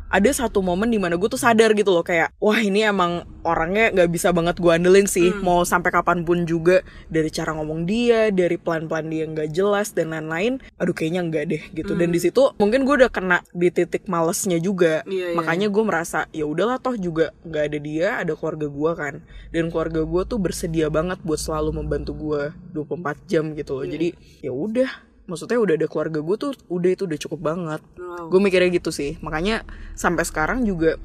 ada 0.09 0.29
satu 0.33 0.65
momen 0.65 0.89
di 0.89 0.97
mana 0.97 1.15
gue 1.15 1.29
tuh 1.29 1.37
sadar 1.37 1.77
gitu 1.77 1.93
loh 1.93 2.01
kayak 2.01 2.33
wah 2.41 2.57
ini 2.57 2.81
emang 2.81 3.29
orangnya 3.45 3.93
nggak 3.93 4.09
bisa 4.09 4.33
banget 4.33 4.57
gue 4.57 4.71
andelin 4.73 5.05
sih. 5.05 5.29
Mau 5.45 5.63
sampai 5.63 5.93
kapan 5.93 6.25
pun 6.25 6.43
juga 6.43 6.81
dari 7.07 7.29
cara 7.29 7.53
ngomong 7.55 7.85
dia 7.85 8.33
dari 8.33 8.57
pelan-pelan 8.57 9.07
dia 9.07 9.25
nggak 9.29 9.49
jelas 9.53 9.93
dan 9.93 10.11
lain-lain 10.11 10.59
aduh 10.81 10.97
kayaknya 10.97 11.21
enggak 11.21 11.45
deh 11.47 11.63
gitu. 11.71 11.93
Dan 11.93 12.09
di 12.09 12.19
situ 12.19 12.51
mungkin 12.57 12.83
gue 12.83 13.05
udah 13.05 13.11
kena 13.13 13.45
di 13.53 13.69
titik 13.69 14.09
malesnya 14.09 14.57
juga. 14.57 15.05
Iya, 15.05 15.33
iya. 15.33 15.37
makanya 15.37 15.67
gue 15.69 15.83
merasa 15.85 16.25
ya 16.33 16.49
udahlah 16.49 16.81
toh 16.81 16.97
juga 16.97 17.31
nggak 17.45 17.63
ada 17.69 17.77
dia 17.79 18.07
ada 18.17 18.33
keluarga 18.33 18.67
gue 18.67 18.91
kan. 18.97 19.15
Dan 19.53 19.69
keluarga 19.69 20.01
gue 20.03 20.21
tuh 20.25 20.41
bersedia 20.41 20.89
banget 20.89 21.21
buat 21.21 21.39
selalu 21.39 21.85
membantu 21.85 22.11
gue 22.17 22.41
24 22.73 23.29
jam 23.29 23.53
gitu 23.53 23.77
loh. 23.77 23.85
Jadi 23.85 24.17
ya 24.41 24.51
udah 24.51 25.08
maksudnya 25.29 25.61
udah 25.61 25.75
ada 25.77 25.87
keluarga 25.87 26.19
gue 26.19 26.35
tuh 26.35 26.51
udah 26.67 26.89
itu 26.89 27.03
udah 27.05 27.19
cukup 27.21 27.39
banget. 27.39 27.81
Wow. 27.95 28.33
gue 28.33 28.39
mikirnya 28.41 28.69
gitu 28.73 28.89
sih. 28.89 29.21
Makanya 29.21 29.63
sampai 29.93 30.25
sekarang 30.25 30.65
juga 30.65 30.97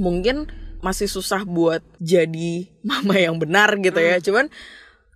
mungkin 0.00 0.48
masih 0.80 1.06
susah 1.06 1.44
buat 1.44 1.84
jadi 2.00 2.66
mama 2.88 3.20
yang 3.20 3.36
benar 3.36 3.76
gitu 3.78 4.00
ya. 4.00 4.16
Cuman 4.18 4.48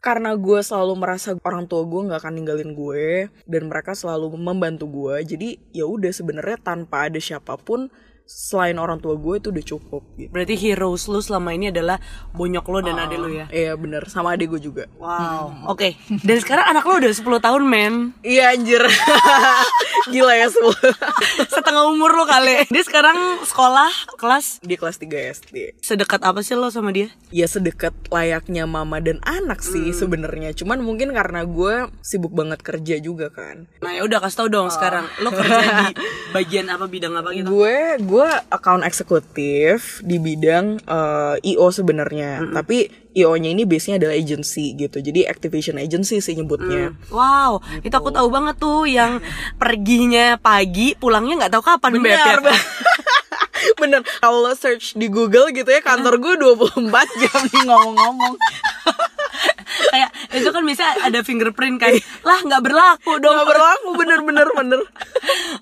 karena 0.00 0.33
gue 0.33 0.61
selalu 0.65 0.97
merasa 0.97 1.37
orang 1.45 1.69
tua 1.69 1.85
gue 1.85 2.09
nggak 2.09 2.21
akan 2.25 2.35
ninggalin 2.41 2.73
gue 2.73 3.29
dan 3.45 3.62
mereka 3.69 3.93
selalu 3.93 4.33
membantu 4.33 4.89
gue 4.89 5.37
jadi 5.37 5.49
ya 5.77 5.85
udah 5.85 6.09
sebenarnya 6.09 6.57
tanpa 6.57 7.12
ada 7.12 7.21
siapa 7.21 7.61
pun 7.61 7.93
selain 8.30 8.78
orang 8.78 9.02
tua 9.02 9.18
gue 9.18 9.42
itu 9.42 9.50
udah 9.50 9.64
cukup 9.66 10.02
gitu. 10.14 10.30
Berarti 10.30 10.54
heroes 10.54 11.10
lu 11.10 11.18
selama 11.18 11.50
ini 11.50 11.75
adalah 11.75 11.99
bonyok 12.30 12.66
lo 12.70 12.78
dan 12.78 13.02
adik 13.02 13.18
lu 13.18 13.28
ya. 13.34 13.50
Iya 13.50 13.75
bener 13.75 14.06
sama 14.06 14.38
adik 14.38 14.54
gue 14.54 14.62
juga. 14.62 14.84
Wow. 15.02 15.66
Oke. 15.75 15.99
Dan 16.22 16.38
sekarang 16.38 16.70
anak 16.70 16.87
lo 16.87 17.02
udah 17.02 17.10
10 17.10 17.26
tahun, 17.26 17.62
men. 17.66 17.94
Iya 18.22 18.54
anjir. 18.54 18.87
Gila 20.14 20.34
ya 20.38 20.46
semua. 20.46 20.78
Setengah 21.54 21.90
umur 21.90 22.14
lo 22.14 22.25
kali. 22.25 22.70
Dia 22.70 22.84
sekarang 22.87 23.42
sekolah 23.42 23.90
kelas 24.14 24.62
Dia 24.62 24.78
kelas 24.78 24.96
3 25.02 25.34
SD. 25.42 25.56
sedekat 25.82 26.22
apa 26.22 26.40
sih 26.46 26.54
lo 26.54 26.70
sama 26.70 26.94
dia? 26.94 27.10
Ya 27.34 27.50
sedekat 27.50 27.92
layaknya 28.14 28.64
mama 28.70 29.02
dan 29.02 29.18
anak 29.26 29.60
sih 29.60 29.90
sebenarnya. 29.90 30.54
Cuman 30.54 30.80
mungkin 30.87 31.10
karena 31.10 31.42
gue 31.42 31.90
sibuk 32.00 32.30
banget 32.30 32.62
kerja 32.62 32.96
juga 33.02 33.28
kan. 33.34 33.66
Nah, 33.82 33.90
ya 33.90 34.06
udah 34.06 34.22
kasih 34.22 34.46
tau 34.46 34.49
dong 34.49 34.68
sekarang. 34.70 35.04
Lo 35.20 35.34
kerja 35.34 35.90
di 35.90 35.99
bagian 36.37 36.70
apa 36.70 36.87
bidang 36.87 37.14
apa 37.18 37.34
gitu? 37.34 37.50
Gue 37.50 37.99
gue 37.99 38.20
account 38.27 38.83
eksekutif 38.85 40.00
di 40.05 40.21
bidang 40.21 40.81
eh, 40.85 41.37
IO 41.55 41.69
sebenarnya. 41.73 42.45
Tapi 42.50 42.91
IO-nya 43.11 43.50
ini 43.50 43.67
biasanya 43.67 44.07
adalah 44.07 44.17
agency 44.17 44.79
gitu. 44.79 45.03
Jadi 45.03 45.27
activation 45.27 45.77
agency 45.79 46.23
sih 46.23 46.35
nyebutnya. 46.39 46.95
Wow, 47.11 47.59
itu 47.83 47.93
aku 47.93 48.15
tahu 48.15 48.31
banget 48.31 48.57
tuh 48.59 48.87
yang 48.87 49.19
perginya 49.61 50.39
pagi, 50.39 50.95
pulangnya 50.95 51.47
nggak 51.47 51.53
tahu 51.59 51.62
kapan 51.65 51.93
Beb, 51.99 52.15
ya. 52.15 52.25
Benar, 52.39 52.57
bener 53.81 54.00
kalau 54.25 54.53
search 54.57 54.97
di 54.97 55.12
Google 55.12 55.53
gitu 55.53 55.69
ya 55.69 55.85
kantor 55.85 56.17
gue 56.17 56.35
24 56.41 57.21
jam 57.21 57.41
nih 57.53 57.62
ngomong-ngomong 57.69 58.35
Kayak 59.92 60.11
itu 60.37 60.49
kan 60.50 60.62
bisa 60.66 60.85
ada 61.02 61.20
fingerprint 61.25 61.76
kan. 61.80 61.92
lah 62.23 62.38
nggak 62.44 62.62
berlaku 62.62 63.18
dong. 63.18 63.32
nggak 63.35 63.49
berlaku 63.49 63.88
bener-bener 63.97 64.49
bener. 64.59 64.80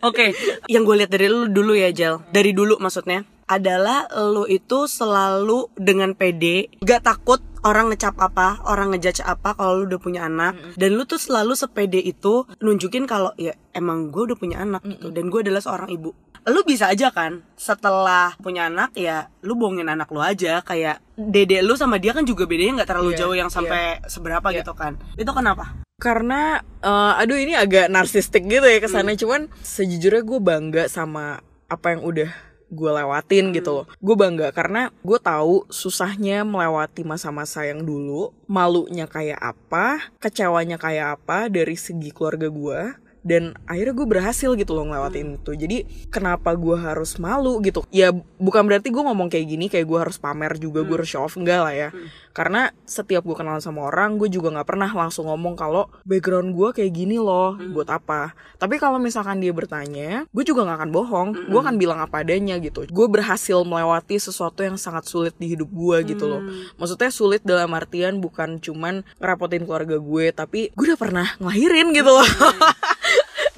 Oke, 0.05 0.35
yang 0.71 0.85
gue 0.85 1.05
lihat 1.05 1.11
dari 1.11 1.27
lu 1.31 1.49
dulu 1.51 1.73
ya 1.75 1.91
Jel, 1.91 2.23
dari 2.31 2.53
dulu 2.53 2.79
maksudnya. 2.79 3.25
Adalah 3.49 4.05
lu 4.29 4.45
itu 4.45 4.85
selalu 4.85 5.73
dengan 5.73 6.13
pede, 6.13 6.69
gak 6.85 7.01
takut 7.01 7.41
orang 7.65 7.89
ngecap 7.89 8.13
apa, 8.21 8.61
orang 8.69 8.93
ngejudge 8.93 9.25
apa 9.25 9.57
kalau 9.57 9.81
lu 9.81 9.85
udah 9.89 10.01
punya 10.05 10.21
anak, 10.29 10.77
dan 10.77 10.93
lu 10.93 11.09
tuh 11.09 11.17
selalu 11.17 11.57
sepede 11.57 11.97
itu 11.97 12.45
nunjukin 12.61 13.09
kalau 13.09 13.33
ya 13.41 13.57
emang 13.73 14.13
gue 14.13 14.29
udah 14.29 14.37
punya 14.37 14.61
anak 14.61 14.85
gitu, 14.85 15.09
dan 15.09 15.33
gue 15.33 15.41
adalah 15.41 15.65
seorang 15.65 15.89
ibu. 15.89 16.13
Lu 16.47 16.63
bisa 16.63 16.93
aja 16.93 17.11
kan 17.11 17.43
setelah 17.59 18.39
punya 18.39 18.71
anak 18.71 18.95
ya 18.95 19.33
lu 19.43 19.59
bohongin 19.59 19.89
anak 19.91 20.13
lu 20.13 20.23
aja. 20.23 20.63
Kayak 20.63 21.03
dede 21.19 21.65
lu 21.65 21.75
sama 21.75 21.99
dia 21.99 22.15
kan 22.15 22.23
juga 22.23 22.47
bedanya 22.47 22.83
nggak 22.83 22.91
terlalu 22.95 23.17
Iya, 23.17 23.19
jauh 23.25 23.35
yang 23.35 23.51
sampai 23.51 23.99
seberapa 24.07 24.47
gitu 24.55 24.73
kan. 24.77 24.95
Itu 25.19 25.35
kenapa? 25.35 25.89
karena 25.99 26.63
eh, 26.79 27.21
aduh 27.27 27.35
ini 27.35 27.59
agak 27.59 27.91
narsistik 27.91 28.47
gitu 28.47 28.63
ya 28.63 28.79
kesannya. 28.79 29.19
Cuman 29.19 29.51
sejujurnya 29.67 30.23
gue 30.23 30.39
bangga 30.39 30.85
sama 30.87 31.43
apa 31.67 31.99
yang 31.99 32.07
udah 32.07 32.31
gue 32.71 32.91
lewatin 32.95 33.51
gitu. 33.51 33.83
Loh 33.83 33.87
gue 33.99 34.15
bangga 34.15 34.55
karena 34.55 34.95
gue 35.03 35.19
tahu 35.19 35.67
susahnya 35.73 36.47
melewati 36.47 37.03
masa-masa 37.03 37.67
yang 37.67 37.83
dulu 37.83 38.31
malunya 38.47 39.11
kayak 39.11 39.43
apa 39.43 40.15
kecewanya 40.23 40.79
kayak 40.79 41.19
apa 41.19 41.51
dari 41.51 41.75
segi 41.75 42.15
keluarga 42.15 42.47
gue 42.47 42.81
dan 43.29 43.53
akhirnya 43.69 43.93
gue 43.93 44.09
berhasil 44.09 44.51
gitu 44.57 44.73
loh 44.73 44.89
ngelewatin 44.89 45.37
itu. 45.37 45.53
Jadi 45.53 45.77
kenapa 46.09 46.57
gue 46.57 46.73
harus 46.81 47.21
malu 47.21 47.61
gitu? 47.61 47.85
Ya 47.93 48.17
bukan 48.41 48.65
berarti 48.65 48.89
gue 48.89 49.03
ngomong 49.05 49.29
kayak 49.29 49.47
gini 49.47 49.69
kayak 49.69 49.85
gue 49.85 49.99
harus 50.01 50.17
pamer 50.17 50.57
juga 50.57 50.81
gue 50.81 50.97
harus 50.97 51.11
show 51.13 51.29
off 51.29 51.37
enggak 51.37 51.61
lah 51.61 51.75
ya. 51.77 51.89
Karena 52.33 52.73
setiap 52.89 53.29
gue 53.29 53.37
kenalan 53.37 53.61
sama 53.61 53.85
orang 53.85 54.17
gue 54.17 54.33
juga 54.33 54.49
nggak 54.49 54.65
pernah 54.65 54.89
langsung 54.89 55.29
ngomong 55.29 55.59
kalau 55.61 55.93
background 56.09 56.57
gue 56.57 56.69
kayak 56.73 56.93
gini 56.97 57.21
loh 57.21 57.61
buat 57.77 57.93
apa. 57.93 58.33
Tapi 58.57 58.81
kalau 58.81 58.97
misalkan 58.97 59.45
dia 59.45 59.53
bertanya 59.53 60.25
gue 60.33 60.45
juga 60.49 60.65
nggak 60.65 60.79
akan 60.81 60.91
bohong. 60.91 61.29
Gue 61.53 61.61
akan 61.61 61.77
bilang 61.77 62.01
apa 62.01 62.25
adanya 62.25 62.57
gitu. 62.57 62.89
Gue 62.89 63.07
berhasil 63.13 63.61
melewati 63.61 64.17
sesuatu 64.17 64.65
yang 64.65 64.81
sangat 64.81 65.05
sulit 65.05 65.37
di 65.37 65.53
hidup 65.53 65.69
gue 65.69 66.17
gitu 66.17 66.25
loh. 66.25 66.41
Maksudnya 66.81 67.13
sulit 67.13 67.45
dalam 67.45 67.69
artian 67.77 68.25
bukan 68.25 68.57
cuman 68.63 69.05
ngerepotin 69.21 69.69
keluarga 69.69 69.99
gue 69.99 70.25
tapi 70.33 70.61
gue 70.73 70.85
udah 70.89 71.01
pernah 71.01 71.27
ngelahirin 71.43 71.91
gitu 71.93 72.09
loh 72.09 72.25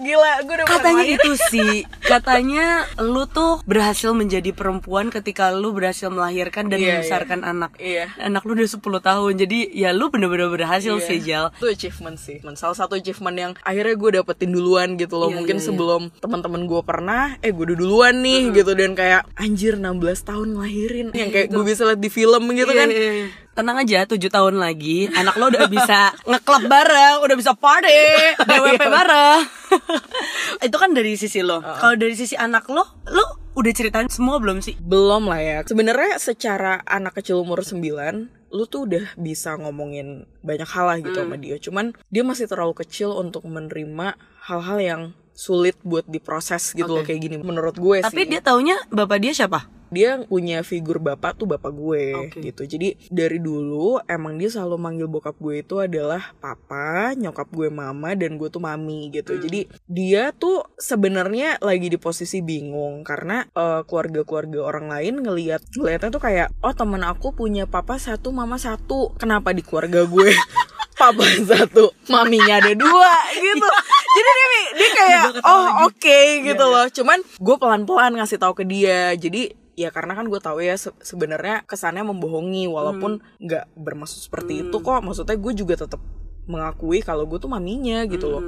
gila 0.00 0.32
gue 0.42 0.54
udah 0.56 0.66
Katanya 0.66 1.04
itu 1.06 1.32
sih, 1.52 1.74
katanya 2.02 2.66
lu 2.98 3.24
tuh 3.24 3.60
berhasil 3.64 4.10
menjadi 4.10 4.50
perempuan 4.50 5.08
ketika 5.08 5.52
lu 5.52 5.70
berhasil 5.70 6.08
melahirkan 6.08 6.66
dan 6.66 6.80
Iya, 6.80 6.88
membesarkan 6.98 7.40
anak. 7.42 7.76
Iya. 7.76 8.10
Anak 8.16 8.42
lu 8.42 8.56
udah 8.56 8.66
10 8.66 8.80
tahun, 8.80 9.32
jadi 9.36 9.58
ya 9.70 9.90
lu 9.92 10.08
bener-bener 10.08 10.48
berhasil 10.48 10.96
Iya. 10.96 11.06
sih, 11.06 11.18
Jal. 11.20 11.44
Itu 11.54 11.68
achievement 11.68 12.16
sih. 12.16 12.40
Salah 12.54 12.74
satu 12.74 12.96
achievement 12.96 13.36
yang 13.36 13.52
akhirnya 13.60 13.94
gue 13.94 14.10
dapetin 14.16 14.50
duluan 14.50 14.96
gitu 14.96 15.16
loh. 15.16 15.28
Iya, 15.28 15.36
Mungkin 15.38 15.56
iya, 15.56 15.62
iya. 15.62 15.68
sebelum 15.68 16.02
teman-teman 16.18 16.64
gue 16.64 16.82
pernah, 16.82 17.22
eh 17.38 17.50
gue 17.50 17.64
udah 17.64 17.78
duluan 17.78 18.14
nih 18.20 18.50
gitu 18.52 18.72
dan 18.72 18.92
kayak 18.92 19.28
anjir 19.36 19.76
16 19.76 20.00
tahun 20.24 20.48
ngelahirin. 20.56 21.06
Yang 21.12 21.30
kayak 21.30 21.48
gue 21.48 21.62
bisa 21.62 21.82
liat 21.84 22.00
di 22.00 22.08
film 22.08 22.42
gitu 22.52 22.70
Iya, 22.70 22.80
kan. 22.80 22.88
iya, 22.88 23.12
iya. 23.14 23.28
Tenang 23.50 23.82
aja, 23.82 24.06
7 24.06 24.16
tahun 24.30 24.62
lagi 24.62 25.10
anak 25.10 25.34
lo 25.34 25.50
udah 25.50 25.66
bisa 25.66 26.14
ngeklub 26.22 26.70
bareng, 26.70 27.26
udah 27.26 27.36
bisa 27.36 27.52
party, 27.58 28.00
DWP 28.46 28.82
bareng. 28.86 29.42
itu 30.66 30.76
kan 30.78 30.90
dari 30.94 31.18
sisi 31.18 31.42
lo. 31.42 31.58
Kalau 31.58 31.98
dari 31.98 32.14
sisi 32.14 32.38
anak 32.38 32.70
lo, 32.70 32.86
lo 33.10 33.24
udah 33.58 33.72
ceritain 33.74 34.06
semua 34.06 34.38
belum 34.38 34.62
sih? 34.62 34.78
Belum 34.78 35.26
lah 35.26 35.42
ya. 35.42 35.58
Sebenarnya 35.66 36.22
secara 36.22 36.78
anak 36.86 37.18
kecil 37.18 37.42
umur 37.42 37.66
9 37.66 38.40
lu 38.50 38.66
tuh 38.66 38.82
udah 38.82 39.14
bisa 39.14 39.54
ngomongin 39.54 40.26
banyak 40.42 40.66
hal 40.66 40.86
lah 40.90 40.98
gitu 40.98 41.22
sama 41.22 41.38
dia. 41.38 41.56
Cuman 41.62 41.94
dia 42.10 42.26
masih 42.26 42.50
terlalu 42.50 42.74
kecil 42.82 43.14
untuk 43.14 43.46
menerima 43.46 44.18
hal-hal 44.42 44.78
yang 44.82 45.02
sulit 45.40 45.80
buat 45.80 46.04
diproses 46.04 46.76
gitu 46.76 46.84
loh 46.84 47.00
Oke. 47.00 47.16
kayak 47.16 47.20
gini 47.24 47.36
menurut 47.40 47.80
gue 47.80 48.04
Tapi 48.04 48.28
sih. 48.28 48.28
dia 48.28 48.44
taunya 48.44 48.76
bapak 48.92 49.24
dia 49.24 49.32
siapa? 49.32 49.64
dia 49.90 50.22
punya 50.22 50.62
figur 50.62 51.02
bapak 51.02 51.34
tuh 51.34 51.50
bapak 51.50 51.74
gue 51.74 52.04
Oke. 52.14 52.38
gitu 52.46 52.62
jadi 52.62 52.94
dari 53.10 53.42
dulu 53.42 53.98
emang 54.06 54.38
dia 54.38 54.46
selalu 54.46 54.78
manggil 54.78 55.10
bokap 55.10 55.34
gue 55.42 55.66
itu 55.66 55.82
adalah 55.82 56.30
papa 56.38 57.10
nyokap 57.18 57.50
gue 57.50 57.74
mama 57.74 58.14
dan 58.14 58.38
gue 58.38 58.46
tuh 58.46 58.62
mami 58.62 59.10
gitu 59.10 59.34
Hmm. 59.34 59.42
jadi 59.42 59.60
dia 59.90 60.22
tuh 60.30 60.62
sebenarnya 60.78 61.58
lagi 61.58 61.90
di 61.90 61.98
posisi 61.98 62.38
bingung 62.38 63.02
karena 63.02 63.42
eh, 63.50 63.82
keluarga-keluarga 63.82 64.62
orang 64.62 64.94
lain 64.94 65.26
ngelihat 65.26 65.66
ngelihatnya 65.74 66.10
tuh 66.14 66.22
kayak 66.22 66.54
oh 66.62 66.70
temen 66.70 67.02
aku 67.02 67.34
punya 67.34 67.66
papa 67.66 67.98
satu 67.98 68.30
mama 68.30 68.62
satu 68.62 69.10
kenapa 69.18 69.50
di 69.50 69.66
keluarga 69.66 70.06
gue 70.06 70.30
papa 71.02 71.26
satu 71.42 71.90
maminya 72.06 72.62
ada 72.62 72.78
dua 72.78 73.10
gitu 73.34 73.68
jadi 74.10 74.30
dia 74.30 74.48
dia 74.72 74.90
kayak 74.92 75.22
oh 75.42 75.66
oke 75.84 76.18
gitu 76.44 76.58
Iya, 76.60 76.72
loh. 76.72 76.86
Cuman 76.88 77.18
gue 77.22 77.56
pelan-pelan 77.56 78.12
ngasih 78.14 78.36
tahu 78.36 78.54
ke 78.54 78.64
dia. 78.64 79.14
Jadi 79.14 79.50
ya 79.74 79.88
karena 79.88 80.12
kan 80.12 80.26
gue 80.26 80.36
tahu 80.36 80.60
ya 80.60 80.74
se- 80.74 80.96
sebenarnya 80.98 81.62
kesannya 81.64 82.04
membohongi 82.04 82.66
walaupun 82.66 83.12
nggak 83.38 83.70
bermaksud 83.74 84.20
seperti 84.22 84.62
itu 84.62 84.76
kok. 84.76 85.00
Maksudnya 85.00 85.34
gue 85.34 85.52
juga 85.54 85.74
tetap 85.76 86.00
mengakui 86.44 87.00
kalau 87.00 87.24
gue 87.24 87.38
tuh 87.38 87.48
maminya 87.48 88.02
gitu 88.04 88.26
loh. 88.28 88.42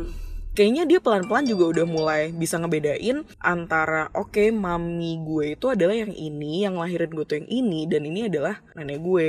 Kayaknya 0.52 0.84
dia 0.84 1.00
pelan-pelan 1.00 1.48
juga 1.48 1.64
udah 1.72 1.86
mulai 1.88 2.22
bisa 2.28 2.60
ngebedain 2.60 3.24
antara 3.40 4.12
oke 4.12 4.52
mami 4.52 5.16
gue 5.18 5.56
itu 5.56 5.66
adalah 5.66 5.96
yang 5.96 6.12
ini 6.12 6.60
yang 6.60 6.76
lahirin 6.76 7.08
gue 7.08 7.24
tuh 7.24 7.40
yang 7.40 7.48
ini 7.48 7.88
dan 7.88 8.04
ini 8.04 8.28
adalah 8.28 8.60
nenek 8.74 9.00
gue 9.00 9.28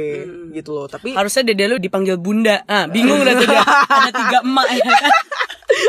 gitu 0.52 0.76
loh. 0.76 0.92
Tapi 0.92 1.16
Harusnya 1.16 1.48
dede 1.48 1.66
lu 1.66 1.80
dipanggil 1.80 2.20
bunda. 2.20 2.68
Ah, 2.68 2.86
bingung 2.86 3.24
dah 3.24 3.34
tuh 3.34 3.48
dia. 3.48 3.64
Ada 3.96 4.12
tiga 4.12 4.38
emak 4.44 4.68
ya 4.74 4.84
kan? 4.84 5.12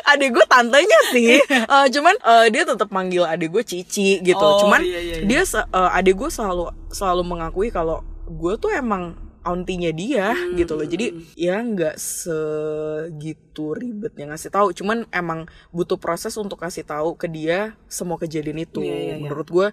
Adik 0.04 0.30
gue 0.32 0.44
tantenya 0.44 1.00
sih 1.10 1.40
Eh, 1.44 1.86
cuman 1.90 2.14
eh, 2.14 2.46
dia 2.52 2.62
tetap 2.62 2.88
manggil 2.88 3.24
adik 3.24 3.50
gue 3.50 3.64
cici 3.64 4.20
gitu 4.20 4.36
Oh, 4.38 4.60
cuman 4.60 4.84
iya, 4.84 5.00
iya, 5.00 5.14
iya. 5.20 5.26
dia 5.26 5.42
eh, 5.44 5.90
adik 5.96 6.20
gue 6.20 6.30
selalu 6.30 6.68
selalu 6.92 7.22
mengakui 7.24 7.68
kalau 7.68 8.04
gue 8.24 8.54
tuh 8.56 8.72
emang 8.72 9.16
auntinya 9.44 9.92
dia 9.92 10.32
Hmm, 10.32 10.56
gitu 10.56 10.72
loh 10.72 10.88
jadi 10.88 11.12
ya 11.36 11.60
nggak 11.60 12.00
segitu 12.00 13.76
ribetnya 13.76 14.32
ngasih 14.32 14.48
tahu 14.48 14.72
cuman 14.72 15.04
emang 15.12 15.44
butuh 15.68 16.00
proses 16.00 16.32
untuk 16.40 16.56
kasih 16.56 16.80
tahu 16.80 17.12
ke 17.14 17.28
dia 17.28 17.76
semua 17.84 18.16
kejadian 18.16 18.64
itu 18.64 18.80
Iya, 18.80 18.96
iya, 18.96 19.04
iya. 19.14 19.16
menurut 19.20 19.48
gue 19.48 19.66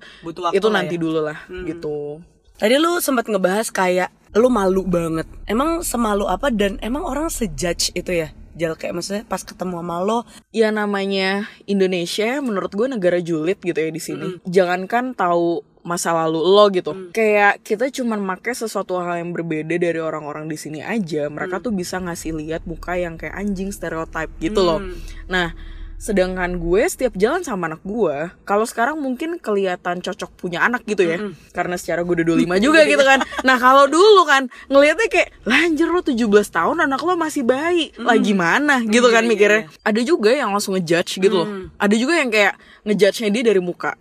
itu 0.51 0.67
nanti 0.67 0.95
ya. 0.95 1.01
dulu 1.01 1.19
lah 1.23 1.39
gitu 1.63 2.19
Tadi 2.61 2.77
lu 2.77 3.01
sempat 3.01 3.25
ngebahas 3.25 3.73
kayak 3.73 4.13
lu 4.37 4.45
malu 4.45 4.85
banget. 4.85 5.25
Emang 5.49 5.81
semalu 5.81 6.29
apa 6.29 6.53
dan 6.53 6.77
emang 6.85 7.01
orang 7.01 7.25
sejudge 7.25 7.89
itu 7.97 8.13
ya? 8.21 8.29
Jal 8.55 8.75
kayak 8.75 8.93
maksudnya 8.97 9.23
pas 9.27 9.41
ketemu 9.41 9.79
sama 9.79 9.97
lo, 10.03 10.19
ya 10.51 10.69
namanya 10.69 11.47
Indonesia 11.65 12.39
menurut 12.43 12.71
gue 12.75 12.87
negara 12.91 13.17
julid 13.23 13.59
gitu 13.63 13.79
ya 13.79 13.91
di 13.91 14.01
sini. 14.01 14.27
Jangankan 14.43 15.15
tahu 15.15 15.63
masa 15.81 16.13
lalu 16.13 16.41
lo 16.45 16.65
gitu. 16.69 16.91
Kayak 17.15 17.65
kita 17.65 17.89
cuman 17.89 18.21
make 18.21 18.53
sesuatu 18.53 19.01
hal 19.01 19.21
yang 19.23 19.33
berbeda 19.33 19.75
dari 19.81 19.97
orang-orang 19.97 20.45
di 20.45 20.57
sini 20.57 20.79
aja, 20.85 21.25
mereka 21.27 21.57
tuh 21.57 21.73
bisa 21.73 21.97
ngasih 21.97 22.37
lihat 22.37 22.67
muka 22.69 22.97
yang 22.97 23.17
kayak 23.17 23.33
anjing 23.33 23.73
stereotype 23.73 24.29
gitu 24.37 24.61
loh. 24.61 24.79
Nah, 25.25 25.57
sedangkan 26.01 26.57
gue 26.57 26.81
setiap 26.89 27.13
jalan 27.13 27.45
sama 27.45 27.69
anak 27.69 27.85
gue 27.85 28.33
kalau 28.41 28.65
sekarang 28.65 28.97
mungkin 28.97 29.37
kelihatan 29.37 30.01
cocok 30.01 30.33
punya 30.33 30.65
anak 30.65 30.81
gitu 30.89 31.05
ya. 31.05 31.29
Karena 31.53 31.77
secara 31.77 32.01
gue 32.01 32.17
udah 32.17 32.25
25 32.41 32.57
juga 32.65 32.81
gitu 32.89 33.03
kan. 33.05 33.21
Nah 33.45 33.61
kalau 33.61 33.85
dulu 33.85 34.25
kan 34.25 34.49
ngelihatnya 34.65 35.05
kayak 35.13 35.29
lanjir 35.45 35.85
lo 35.93 36.01
17 36.01 36.17
tahun 36.49 36.89
anak 36.89 37.05
lo 37.05 37.13
masih 37.13 37.45
bayi. 37.45 37.93
Lah 38.01 38.17
gimana? 38.17 38.81
Gitu 38.81 39.05
kan 39.13 39.21
Iya, 39.21 39.29
iya, 39.29 39.31
mikirnya. 39.37 39.61
ada 39.85 40.01
juga 40.01 40.33
yang 40.33 40.49
langsung 40.49 40.73
ngejudge 40.73 41.21
gitu 41.21 41.45
loh. 41.45 41.47
Ada 41.77 41.93
juga 41.93 42.17
yang 42.17 42.33
kayak 42.33 42.57
ngejudge-nya 42.81 43.29
dia 43.29 43.43
dari 43.53 43.61
muka. 43.61 43.93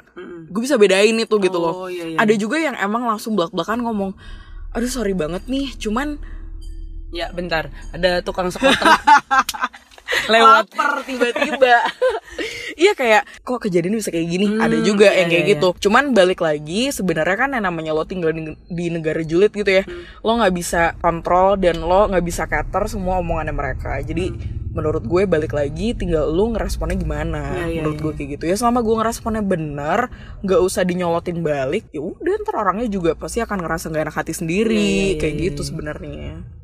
Gue 0.48 0.64
bisa 0.64 0.80
bedain 0.80 1.12
itu 1.12 1.36
gitu 1.36 1.58
loh. 1.60 1.84
Oh, 1.84 1.88
iya, 1.92 2.16
iya. 2.16 2.16
ada 2.16 2.32
juga 2.32 2.56
yang 2.56 2.80
emang 2.80 3.04
langsung 3.04 3.36
belak-belakan 3.36 3.84
ngomong 3.84 4.16
aduh 4.70 4.86
sorry 4.86 5.12
banget 5.12 5.42
nih 5.50 5.74
cuman 5.76 6.16
Ya 7.10 7.26
bentar, 7.34 7.74
ada 7.90 8.22
tukang 8.22 8.54
sekoteng 8.54 8.86
lewat. 10.30 10.64
lapar 10.70 10.92
tiba-tiba. 11.04 11.76
Iya 12.80 12.96
kayak 12.96 13.44
kok 13.44 13.60
kejadian 13.60 14.00
bisa 14.00 14.08
kayak 14.08 14.28
gini? 14.30 14.56
Ada 14.56 14.80
juga 14.80 15.12
iya, 15.12 15.20
yang 15.20 15.28
kayak 15.28 15.44
iya, 15.44 15.52
gitu. 15.52 15.68
cuman 15.84 16.16
balik 16.16 16.40
lagi 16.40 16.88
sebenarnya 16.88 17.36
kan 17.36 17.50
yang 17.52 17.68
namanya 17.68 17.92
lo 17.92 18.08
tinggal 18.08 18.32
di, 18.32 18.56
di 18.72 18.86
negara 18.88 19.20
julid 19.20 19.52
gitu 19.52 19.68
ya 19.68 19.84
lo 20.24 20.40
nggak 20.40 20.54
bisa 20.56 20.96
kontrol 20.96 21.60
dan 21.60 21.76
lo 21.84 22.08
nggak 22.08 22.24
bisa 22.24 22.48
cater 22.48 22.88
semua 22.88 23.20
omongannya 23.20 23.52
mereka. 23.52 24.00
Jadi 24.00 24.32
menurut 24.70 25.04
gue 25.04 25.28
balik 25.28 25.52
lagi 25.52 25.92
tinggal 25.92 26.30
lo 26.32 26.56
ngeresponnya 26.56 26.96
gimana. 26.96 27.42
Iya, 27.52 27.66
iya, 27.68 27.80
menurut 27.84 27.98
gue 28.00 28.12
kayak 28.16 28.28
gitu 28.40 28.44
ya. 28.48 28.56
Selama 28.56 28.80
gue 28.80 28.94
ngeresponnya 28.96 29.42
bener 29.44 30.00
nggak 30.40 30.60
usah 30.64 30.82
dinyolotin 30.86 31.44
balik 31.44 31.90
ya 31.92 32.00
udah 32.00 32.32
ntar 32.46 32.54
orangnya 32.64 32.88
juga 32.88 33.12
pasti 33.12 33.44
akan 33.44 33.60
ngerasa 33.60 33.92
nggak 33.92 34.04
enak 34.08 34.16
hati 34.16 34.32
sendiri 34.32 34.78
Iya, 34.80 35.04
iya, 35.04 35.20
kayak 35.20 35.34
iya, 35.36 35.44
gitu 35.52 35.62
sebenarnya 35.66 36.59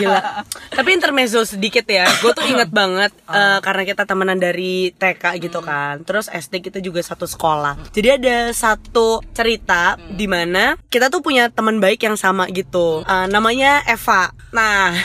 Gila. 0.00 0.46
Tapi 0.72 0.88
intermezzo 0.94 1.44
sedikit 1.44 1.84
ya. 1.84 2.08
Gue 2.22 2.32
tuh 2.32 2.46
inget 2.46 2.70
banget 2.72 3.12
eh, 3.36 3.58
karena 3.60 3.82
kita 3.84 4.02
temenan 4.08 4.38
dari 4.40 4.94
TK 4.94 5.24
gitu 5.42 5.60
kan. 5.60 6.00
Terus 6.06 6.30
SD 6.30 6.64
kita 6.64 6.78
juga 6.80 7.04
satu 7.04 7.28
sekolah. 7.28 7.92
Jadi 7.92 8.08
ada 8.20 8.36
satu 8.54 9.20
cerita 9.34 9.98
di 9.98 10.24
mana 10.30 10.78
kita 10.88 11.12
tuh 11.12 11.20
punya 11.20 11.52
teman 11.52 11.82
baik 11.82 12.02
yang 12.04 12.16
sama 12.16 12.48
gitu. 12.48 13.04
Eh, 13.04 13.26
namanya 13.28 13.84
Eva. 13.84 14.32
Nah, 14.54 14.96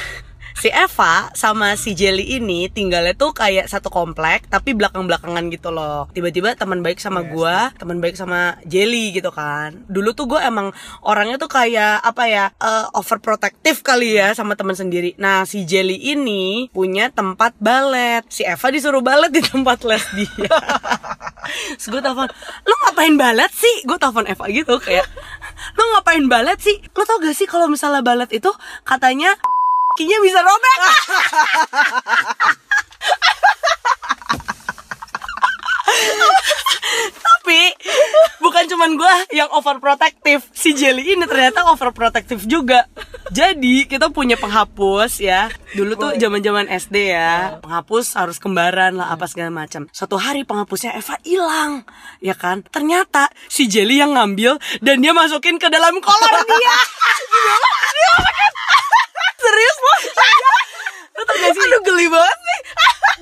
si 0.63 0.71
Eva 0.71 1.27
sama 1.35 1.75
si 1.75 1.91
Jelly 1.91 2.39
ini 2.39 2.71
tinggalnya 2.71 3.11
tuh 3.19 3.35
kayak 3.35 3.67
satu 3.67 3.91
komplek 3.91 4.47
tapi 4.47 4.71
belakang-belakangan 4.71 5.51
gitu 5.51 5.75
loh. 5.75 6.07
Tiba-tiba 6.15 6.55
teman 6.55 6.79
baik 6.79 7.03
sama 7.03 7.19
gua, 7.19 7.75
teman 7.75 7.99
baik 7.99 8.15
sama 8.15 8.55
Jelly 8.63 9.11
gitu 9.11 9.27
kan. 9.35 9.83
Dulu 9.91 10.15
tuh 10.15 10.23
gue 10.31 10.39
emang 10.39 10.71
orangnya 11.03 11.35
tuh 11.35 11.51
kayak 11.51 11.99
apa 11.99 12.23
ya 12.31 12.45
eh, 12.63 12.87
overprotective 12.95 13.83
kali 13.83 14.15
ya 14.15 14.31
sama 14.31 14.55
teman 14.55 14.71
sendiri. 14.71 15.19
Nah 15.19 15.43
si 15.43 15.67
Jelly 15.67 15.99
ini 15.99 16.71
punya 16.71 17.11
tempat 17.11 17.59
balet. 17.59 18.23
Si 18.31 18.47
Eva 18.47 18.71
disuruh 18.71 19.03
balet 19.03 19.35
di 19.35 19.43
tempat 19.43 19.83
les 19.83 20.05
dia. 20.15 20.47
Terus 21.75 21.91
gue 21.91 21.99
telepon, 21.99 22.31
lo 22.63 22.75
ngapain 22.87 23.19
balet 23.19 23.51
sih? 23.51 23.83
Gue 23.83 23.99
telepon 23.99 24.23
Eva 24.31 24.47
gitu 24.47 24.79
kayak, 24.79 25.03
lo 25.75 25.83
ngapain 25.99 26.23
balet 26.31 26.55
sih? 26.55 26.79
Lo 26.95 27.03
tau 27.03 27.19
gak 27.19 27.35
sih 27.35 27.51
kalau 27.51 27.67
misalnya 27.67 27.99
balet 27.99 28.31
itu 28.31 28.47
katanya 28.87 29.35
kinya 29.97 30.17
bisa 30.23 30.39
robek. 30.41 30.79
Tapi 37.23 37.59
bukan 38.39 38.63
cuman 38.71 38.91
gue 38.95 39.15
yang 39.35 39.49
overprotective. 39.51 40.41
Si 40.55 40.71
Jelly 40.73 41.13
ini 41.17 41.25
ternyata 41.27 41.67
overprotective 41.69 42.43
juga. 42.47 42.87
Jadi 43.33 43.89
kita 43.89 44.13
punya 44.13 44.37
penghapus 44.37 45.19
ya. 45.19 45.49
Dulu 45.73 45.97
tuh 45.97 46.11
zaman 46.21 46.39
zaman 46.39 46.65
SD 46.69 47.17
ya. 47.17 47.59
Penghapus 47.59 48.13
harus 48.15 48.37
kembaran 48.37 48.95
lah 48.95 49.09
apa 49.11 49.25
segala 49.25 49.49
macam. 49.49 49.89
Suatu 49.89 50.15
hari 50.21 50.45
penghapusnya 50.45 50.93
Eva 50.93 51.17
hilang 51.25 51.83
Ya 52.21 52.37
kan? 52.37 52.61
Ternyata 52.63 53.33
si 53.49 53.65
Jelly 53.65 53.99
yang 53.99 54.13
ngambil 54.13 54.61
Dan 54.79 55.01
dia 55.01 55.11
masukin 55.15 55.57
ke 55.57 55.67
dalam 55.67 55.97
kolor 55.99 56.33
dia 56.45 56.75
Serius 59.43 59.77
loh 59.83 59.99
Lu 61.13 61.21
tau 61.27 61.35
gak 61.37 61.51
sih 61.53 61.63
aduh 61.67 61.81
geli 61.83 62.07
banget 62.09 62.39
nih 62.39 62.61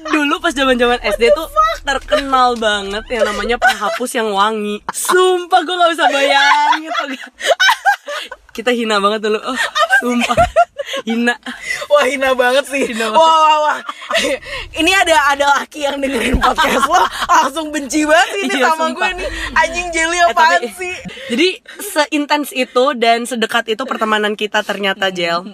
dulu 0.02 0.42
pas 0.42 0.50
zaman 0.50 0.76
zaman 0.82 0.98
SD 0.98 1.30
tuh 1.38 1.46
terkenal 1.86 2.58
banget 2.58 3.06
yang 3.14 3.24
namanya 3.26 3.62
penghapus 3.62 4.18
yang 4.18 4.34
wangi. 4.34 4.82
Sumpah 4.90 5.62
gue 5.62 5.76
gak 5.78 5.92
bisa 5.94 6.06
bayangin. 6.10 6.90
tuh. 6.90 7.10
Kita 8.52 8.70
hina 8.70 8.98
banget 8.98 9.24
dulu. 9.24 9.40
Oh, 9.40 9.58
sumpah. 10.00 10.36
Hina. 11.02 11.34
Wah 11.88 12.04
hina 12.04 12.36
banget 12.36 12.68
sih. 12.68 12.84
Hina 12.86 13.10
wah, 13.10 13.18
wah, 13.18 13.58
wah. 13.64 13.78
Ini 14.76 14.92
ada 14.94 15.16
ada 15.32 15.46
laki 15.56 15.82
yang 15.82 15.98
dengerin 15.98 16.36
podcast 16.36 16.84
lo 16.84 17.00
langsung 17.26 17.72
benci 17.72 18.04
banget 18.04 18.30
ini 18.44 18.54
Iya, 18.54 18.66
sama 18.68 18.92
sumpah. 18.92 19.08
gue 19.10 19.18
nih. 19.18 19.30
Anjing 19.56 19.88
jeli 19.90 20.20
Eh, 20.20 20.28
apaan 20.28 20.60
tapi- 20.60 20.76
sih? 20.76 20.96
Jadi 21.32 21.48
seintens 21.80 22.50
itu 22.52 22.84
dan 22.94 23.24
sedekat 23.24 23.72
itu 23.72 23.82
pertemanan 23.82 24.36
kita 24.36 24.62
ternyata 24.62 25.08
Jel. 25.10 25.48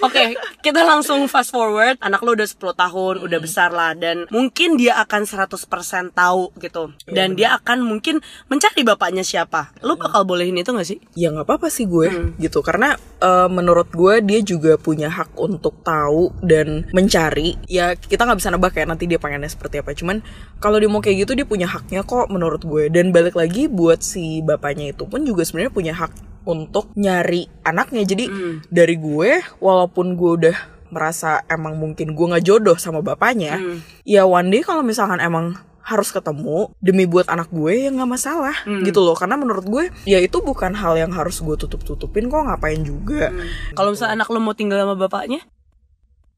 Oke, 0.00 0.34
kita 0.60 0.82
langsung 0.82 1.24
fast 1.30 1.54
forward. 1.54 1.98
Anak 2.02 2.22
lo 2.22 2.34
udah 2.34 2.46
10 2.46 2.74
tahun, 2.74 3.14
udah 3.24 3.38
besar 3.38 3.70
lah 3.70 3.94
dan 3.94 4.26
mungkin 4.28 4.74
dia 4.74 4.98
akan 5.02 5.24
100% 5.24 6.14
tahu 6.14 6.50
gitu. 6.58 6.92
Dan 7.06 7.38
dia 7.38 7.56
akan 7.58 7.86
mungkin 7.86 8.20
mencari 8.50 8.82
bapaknya 8.82 9.22
siapa. 9.22 9.70
Lu 9.82 9.94
bakal 9.94 10.26
bolehin 10.26 10.58
itu 10.58 10.70
gak 10.74 10.88
sih? 10.88 10.98
Ya 11.14 11.30
nggak 11.30 11.46
apa-apa 11.46 11.68
sih 11.70 11.86
gue 11.86 12.34
gitu 12.42 12.60
karena 12.60 12.98
eh, 13.22 13.48
menurut 13.48 13.88
gue 13.90 14.20
dia 14.22 14.40
juga 14.42 14.76
punya 14.76 15.08
hak 15.08 15.38
untuk 15.38 15.80
tahu 15.86 16.34
dan 16.42 16.86
mencari. 16.90 17.58
Ya 17.70 17.94
kita 17.94 18.26
nggak 18.26 18.38
bisa 18.38 18.50
nebak 18.52 18.74
ya 18.74 18.84
nanti 18.86 19.06
dia 19.06 19.22
pengennya 19.22 19.50
seperti 19.50 19.80
apa. 19.80 19.94
Cuman 19.94 20.20
kalau 20.58 20.82
dia 20.82 20.90
mau 20.90 21.00
kayak 21.00 21.26
gitu 21.26 21.32
dia 21.38 21.46
punya 21.46 21.70
haknya 21.70 22.02
kok 22.02 22.28
menurut 22.30 22.62
gue. 22.62 22.90
Dan 22.90 23.14
balik 23.14 23.38
lagi 23.38 23.70
buat 23.70 24.02
si 24.02 24.42
bapaknya 24.42 24.90
itu 24.90 25.06
pun 25.06 25.22
juga 25.22 25.46
sebenarnya 25.46 25.72
punya 25.72 25.94
hak 25.94 26.27
untuk 26.48 26.88
nyari 26.96 27.44
anaknya. 27.60 28.08
Jadi 28.08 28.24
dari 28.72 28.96
gue 28.96 29.44
walaupun 29.60 30.16
gue 30.16 30.30
udah 30.40 30.56
merasa 30.88 31.44
emang 31.52 31.76
mungkin 31.76 32.16
gue 32.16 32.26
nggak 32.32 32.44
jodoh 32.48 32.76
sama 32.80 33.04
bapaknya, 33.04 33.60
ya 34.08 34.24
one 34.24 34.48
day 34.48 34.64
kalau 34.64 34.80
misalkan 34.80 35.20
emang 35.20 35.52
harus 35.84 36.12
ketemu 36.12 36.68
demi 36.84 37.08
buat 37.08 37.28
anak 37.32 37.48
gue 37.48 37.88
ya 37.88 37.92
nggak 37.92 38.08
masalah 38.08 38.56
gitu 38.84 39.04
loh. 39.04 39.12
Karena 39.12 39.36
menurut 39.36 39.68
gue 39.68 39.84
ya 40.08 40.16
itu 40.16 40.40
bukan 40.40 40.72
hal 40.72 40.96
yang 40.96 41.12
harus 41.12 41.44
gue 41.44 41.56
tutup 41.60 41.84
tutupin 41.84 42.32
kok 42.32 42.40
ngapain 42.40 42.80
juga. 42.80 43.28
Kalau 43.76 43.92
misalnya 43.92 44.24
anak 44.24 44.28
lo 44.32 44.40
mau 44.40 44.56
tinggal 44.56 44.80
sama 44.80 44.96
bapaknya, 44.96 45.44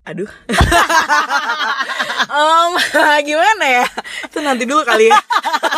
aduh. 0.02 0.30
Em, 2.30 2.72
gimana 3.28 3.64
ya? 3.82 3.86
Itu 4.26 4.38
nanti 4.38 4.62
dulu 4.62 4.86
kali 4.86 5.10
ya 5.10 5.18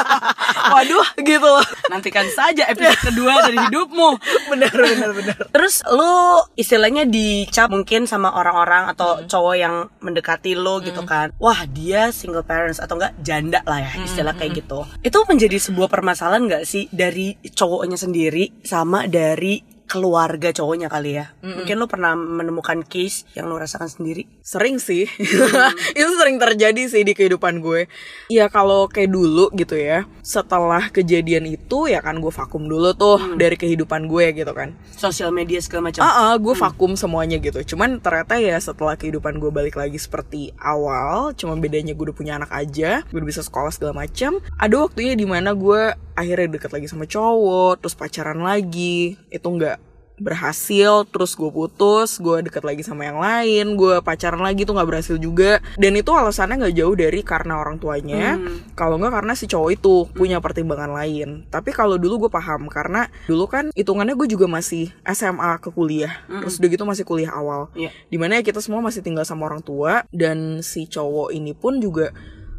waduh 0.71 1.07
gitu 1.29 1.47
loh 1.47 1.67
nantikan 1.91 2.27
saja 2.33 2.69
episode 2.71 3.01
kedua 3.13 3.45
dari 3.45 3.59
hidupmu. 3.69 4.11
benar 4.49 4.73
benar 4.73 5.11
benar 5.13 5.37
Terus 5.55 5.85
lu 5.93 6.43
istilahnya 6.57 7.05
dicap 7.05 7.69
mungkin 7.69 8.09
sama 8.09 8.33
orang-orang 8.33 8.89
atau 8.91 9.25
cowok 9.29 9.57
yang 9.57 9.75
mendekati 10.01 10.57
lo 10.57 10.81
gitu 10.81 11.05
kan. 11.05 11.31
Wah, 11.37 11.69
dia 11.69 12.09
single 12.11 12.45
parents 12.45 12.81
atau 12.81 12.97
enggak 12.97 13.15
janda 13.21 13.61
lah 13.69 13.85
ya 13.85 13.93
istilah 14.03 14.35
kayak 14.37 14.65
gitu. 14.65 14.89
Itu 15.05 15.25
menjadi 15.29 15.61
sebuah 15.61 15.93
permasalahan 15.93 16.49
nggak 16.49 16.65
sih 16.65 16.89
dari 16.89 17.37
cowoknya 17.43 18.01
sendiri 18.01 18.65
sama 18.65 19.05
dari 19.07 19.72
keluarga 19.93 20.49
cowoknya 20.57 20.89
kali 20.89 21.21
ya. 21.21 21.37
Mungkin 21.45 21.77
lu 21.77 21.85
pernah 21.85 22.17
menemukan 22.17 22.81
case 22.89 23.29
yang 23.37 23.53
lu 23.53 23.61
rasakan 23.61 23.93
sendiri. 23.93 24.25
Sering 24.41 24.83
sih 24.83 25.07
Itu 25.99 26.11
sering 26.19 26.43
terjadi 26.43 26.91
sih 26.91 27.07
di 27.07 27.15
kehidupan 27.15 27.63
gue 27.63 27.87
Ya 28.27 28.51
kalau 28.51 28.91
kayak 28.91 29.15
dulu 29.15 29.55
gitu 29.55 29.79
ya 29.79 30.03
Setelah 30.19 30.91
kejadian 30.91 31.47
itu 31.47 31.87
ya 31.87 32.03
kan 32.03 32.19
gue 32.19 32.33
vakum 32.35 32.67
dulu 32.67 32.91
tuh 32.91 33.39
Dari 33.39 33.55
kehidupan 33.55 34.11
gue 34.11 34.35
gitu 34.35 34.51
kan 34.51 34.75
Sosial 34.99 35.31
media 35.35 35.59
segala 35.59 35.91
macam. 35.91 36.03
Ah, 36.07 36.31
ah, 36.31 36.35
gue 36.39 36.55
vakum 36.55 36.95
semuanya 36.95 37.43
gitu. 37.43 37.75
Cuman 37.75 37.99
ternyata 37.99 38.39
ya 38.39 38.55
setelah 38.63 38.95
kehidupan 38.95 39.43
gue 39.43 39.51
balik 39.51 39.75
lagi 39.75 39.99
seperti 39.99 40.55
awal, 40.63 41.35
cuma 41.35 41.59
bedanya 41.59 41.97
gue 41.97 42.13
udah 42.13 42.17
punya 42.17 42.39
anak 42.39 42.55
aja, 42.55 43.03
gue 43.11 43.19
udah 43.19 43.27
bisa 43.27 43.43
sekolah 43.43 43.75
segala 43.75 44.07
macam. 44.07 44.39
Ada 44.63 44.75
waktunya 44.79 45.19
di 45.19 45.27
mana 45.27 45.59
gue 45.59 45.97
akhirnya 46.15 46.59
deket 46.59 46.71
lagi 46.73 46.87
sama 46.89 47.05
cowok, 47.09 47.83
terus 47.83 47.95
pacaran 47.97 48.41
lagi, 48.41 49.17
itu 49.31 49.47
nggak 49.47 49.93
berhasil 50.23 51.09
terus 51.11 51.35
gue 51.35 51.51
putus 51.51 52.23
gue 52.23 52.47
deket 52.47 52.63
lagi 52.63 52.87
sama 52.87 53.11
yang 53.11 53.19
lain 53.19 53.75
gue 53.75 53.99
pacaran 54.07 54.39
lagi 54.39 54.63
tuh 54.63 54.79
nggak 54.79 54.89
berhasil 54.89 55.17
juga. 55.19 55.59
Dan 55.75 55.99
itu 55.99 56.15
alasannya 56.15 56.63
nggak 56.63 56.77
jauh 56.79 56.95
dari 56.95 57.21
karena 57.27 57.59
orang 57.59 57.83
tuanya. 57.83 58.39
Kalau 58.79 58.97
nggak 59.03 59.13
karena 59.13 59.33
si 59.35 59.51
cowok 59.51 59.71
itu 59.75 59.95
punya 60.15 60.39
pertimbangan 60.39 60.95
lain. 60.95 61.49
Tapi 61.51 61.75
kalau 61.75 61.99
dulu 61.99 62.27
gue 62.27 62.31
paham 62.33 62.71
karena 62.71 63.11
dulu 63.27 63.51
kan 63.51 63.75
hitungannya 63.75 64.15
gue 64.15 64.29
juga 64.31 64.47
masih 64.47 64.95
SMA 65.11 65.59
ke 65.59 65.75
kuliah. 65.75 66.23
Terus 66.29 66.63
udah 66.63 66.69
gitu 66.71 66.85
masih 66.87 67.05
kuliah 67.05 67.35
awal. 67.35 67.75
Iya. 67.75 67.91
di 68.13 68.21
mana 68.21 68.39
ya 68.39 68.43
kita 68.45 68.61
semua 68.61 68.85
masih 68.85 69.01
tinggal 69.01 69.25
sama 69.25 69.49
orang 69.49 69.65
tua 69.65 70.05
dan 70.13 70.61
si 70.61 70.85
cowok 70.87 71.33
ini 71.33 71.57
pun 71.57 71.81
juga 71.81 72.13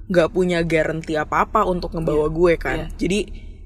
nggak 0.06 0.30
punya 0.30 0.60
garansi 0.62 1.13
apa 1.13 1.44
apa 1.44 1.63
untuk 1.63 1.92
ngebawa 1.92 2.28
gue 2.28 2.54
kan 2.56 2.78
Iya. 2.80 2.98
jadi 2.98 3.20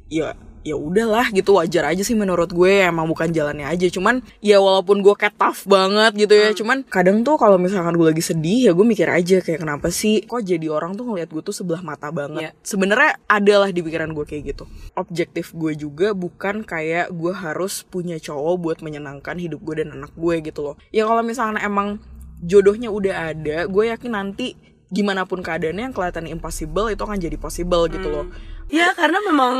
ya 0.08 0.28
ya 0.62 0.76
udahlah 0.76 1.32
gitu 1.32 1.56
wajar 1.56 1.88
aja 1.88 2.04
sih 2.04 2.12
menurut 2.12 2.52
gue 2.52 2.84
emang 2.84 3.08
bukan 3.08 3.32
jalannya 3.32 3.64
aja 3.64 3.88
cuman 3.88 4.20
ya 4.40 4.60
walaupun 4.60 5.00
gue 5.00 5.16
kayak 5.16 5.32
tough 5.34 5.64
banget 5.64 6.12
gitu 6.18 6.36
ya 6.36 6.52
Hmm. 6.52 6.60
cuman 6.60 6.78
kadang 6.86 7.24
tuh 7.24 7.40
kalau 7.40 7.56
misalkan 7.56 7.96
gue 7.96 8.04
lagi 8.06 8.20
sedih 8.20 8.68
ya 8.68 8.72
gue 8.72 8.84
mikir 8.84 9.08
aja 9.08 9.40
kayak 9.40 9.64
kenapa 9.64 9.88
sih 9.90 10.22
kok 10.22 10.44
jadi 10.44 10.68
orang 10.68 10.92
tuh 10.94 11.08
ngelihat 11.08 11.32
gue 11.32 11.40
tuh 11.42 11.56
sebelah 11.56 11.80
mata 11.80 12.12
banget 12.12 12.52
Iya. 12.52 12.60
sebenarnya 12.62 13.16
adalah 13.26 13.72
di 13.72 13.80
pikiran 13.80 14.12
gue 14.12 14.26
kayak 14.28 14.44
gitu 14.46 14.68
objektif 14.94 15.56
gue 15.56 15.72
juga 15.74 16.12
bukan 16.12 16.62
kayak 16.62 17.10
gue 17.10 17.32
harus 17.32 17.82
punya 17.84 18.20
cowok 18.20 18.56
buat 18.58 18.78
menyenangkan 18.82 19.40
hidup 19.40 19.64
gue 19.64 19.82
dan 19.82 19.96
anak 19.96 20.12
gue 20.14 20.36
gitu 20.42 20.60
loh 20.62 20.76
ya 20.90 21.08
kalau 21.08 21.24
misalkan 21.24 21.58
emang 21.58 22.04
jodohnya 22.38 22.92
udah 22.92 23.32
ada 23.32 23.58
gue 23.66 23.84
yakin 23.88 24.12
nanti 24.14 24.60
gimana 24.88 25.24
pun 25.24 25.40
keadaannya 25.40 25.92
yang 25.92 25.96
kelihatan 25.96 26.26
impossible 26.26 26.88
itu 26.88 27.00
akan 27.00 27.18
jadi 27.18 27.36
possible 27.36 27.88
gitu 27.88 28.08
loh 28.08 28.28
Ya 28.68 28.92
karena 28.92 29.24
memang 29.24 29.54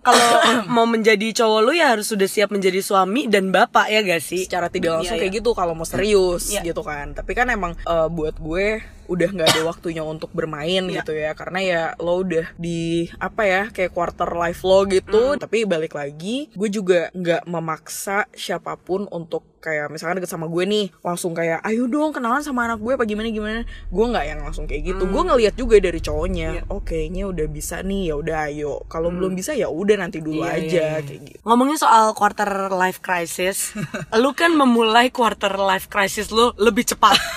kalau 0.00 0.28
mau 0.72 0.84
menjadi 0.84 1.28
cowok 1.34 1.60
lu 1.60 1.72
ya 1.72 1.92
harus 1.92 2.08
sudah 2.08 2.24
siap 2.24 2.48
menjadi 2.48 2.80
suami 2.80 3.28
dan 3.28 3.52
bapak 3.52 3.84
ya 3.86 4.00
gak 4.00 4.24
sih? 4.24 4.48
secara 4.48 4.72
tidak 4.72 4.96
langsung 4.96 5.16
Iya, 5.16 5.28
kayak 5.28 5.34
gitu 5.36 5.50
kalau 5.52 5.76
mau 5.76 5.84
serius 5.84 6.48
Iya. 6.48 6.64
gitu 6.64 6.80
kan 6.80 7.12
tapi 7.12 7.36
kan 7.36 7.48
emang 7.48 7.76
eh, 7.76 8.08
buat 8.08 8.36
gue 8.36 8.80
udah 9.06 9.28
nggak 9.28 9.48
ada 9.48 9.62
waktunya 9.64 10.02
untuk 10.02 10.30
bermain 10.30 10.82
Iya. 10.82 11.00
gitu 11.00 11.12
ya 11.12 11.30
karena 11.32 11.58
ya 11.58 11.82
lo 11.96 12.18
udah 12.18 12.52
di 12.54 12.80
apa 13.16 13.42
ya 13.42 13.62
kayak 13.68 13.90
quarter 13.90 14.30
life 14.32 14.60
lo 14.60 14.84
gitu 14.84 15.34
Hmm. 15.34 15.38
tapi 15.38 15.62
balik 15.62 15.92
lagi 15.92 16.48
gue 16.50 16.68
juga 16.68 17.08
nggak 17.12 17.46
memaksa 17.46 18.26
siapa 18.30 18.76
pun 18.76 19.06
untuk 19.06 19.42
kayak 19.58 19.90
misalkan 19.90 20.16
deket 20.16 20.30
sama 20.30 20.46
gue 20.46 20.62
nih 20.62 20.86
langsung 21.00 21.34
kayak 21.34 21.58
ayo 21.64 21.86
dong 21.86 22.10
kenalan 22.10 22.38
sama 22.38 22.64
anak 22.64 22.78
gue 22.78 22.92
apa 22.92 23.02
gimana 23.02 23.26
gimana 23.28 23.60
gue 23.64 24.04
nggak 24.06 24.24
yang 24.24 24.40
langsung 24.40 24.62
kayak 24.64 24.82
gitu 24.86 25.04
gue 25.04 25.22
ngeliat 25.24 25.54
juga 25.54 25.76
dari 25.76 25.98
cowoknya. 25.98 26.48
Iya. 26.52 26.62
Hmm. 26.62 26.70
oh 26.70 26.80
kayaknya 26.80 27.22
udah 27.26 27.46
bisa 27.48 27.76
nih 27.80 28.02
ya 28.04 28.14
udah 28.14 28.36
ayo 28.46 28.86
kalau 28.86 29.10
belum 29.10 29.34
bisa 29.34 29.52
ya 29.52 29.66
udah 29.66 29.96
nanti 29.98 30.20
dulu 30.20 30.38
Iya, 30.38 30.54
aja 30.54 30.62
iya, 30.62 30.86
iya. 30.92 31.02
kayak 31.02 31.20
gitu 31.24 31.38
Ngomongin 31.42 31.76
soal 31.76 32.12
quarter 32.12 32.46
life 32.70 33.00
crisis, 33.00 33.74
lu 34.22 34.30
kan 34.32 34.52
memulai 34.52 35.08
quarter 35.08 35.54
life 35.56 35.86
crisis 35.86 36.28
lu 36.28 36.50
lebih 36.56 36.84
cepat. 36.84 37.16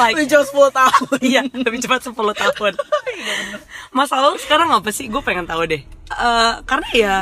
like, 0.00 0.16
Udah 0.16 0.26
jauh 0.26 0.46
10 0.46 0.72
tahun 0.72 1.18
iya, 1.30 1.40
lebih 1.44 1.78
cepat 1.78 2.00
10 2.08 2.16
tahun. 2.16 2.72
Masalah 3.98 4.32
lu 4.32 4.38
sekarang 4.38 4.70
apa 4.72 4.88
sih? 4.90 5.06
Gue 5.06 5.20
pengen 5.20 5.44
tahu 5.44 5.66
deh. 5.66 5.82
Eh, 6.10 6.52
karena 6.64 6.88
ya 6.94 7.14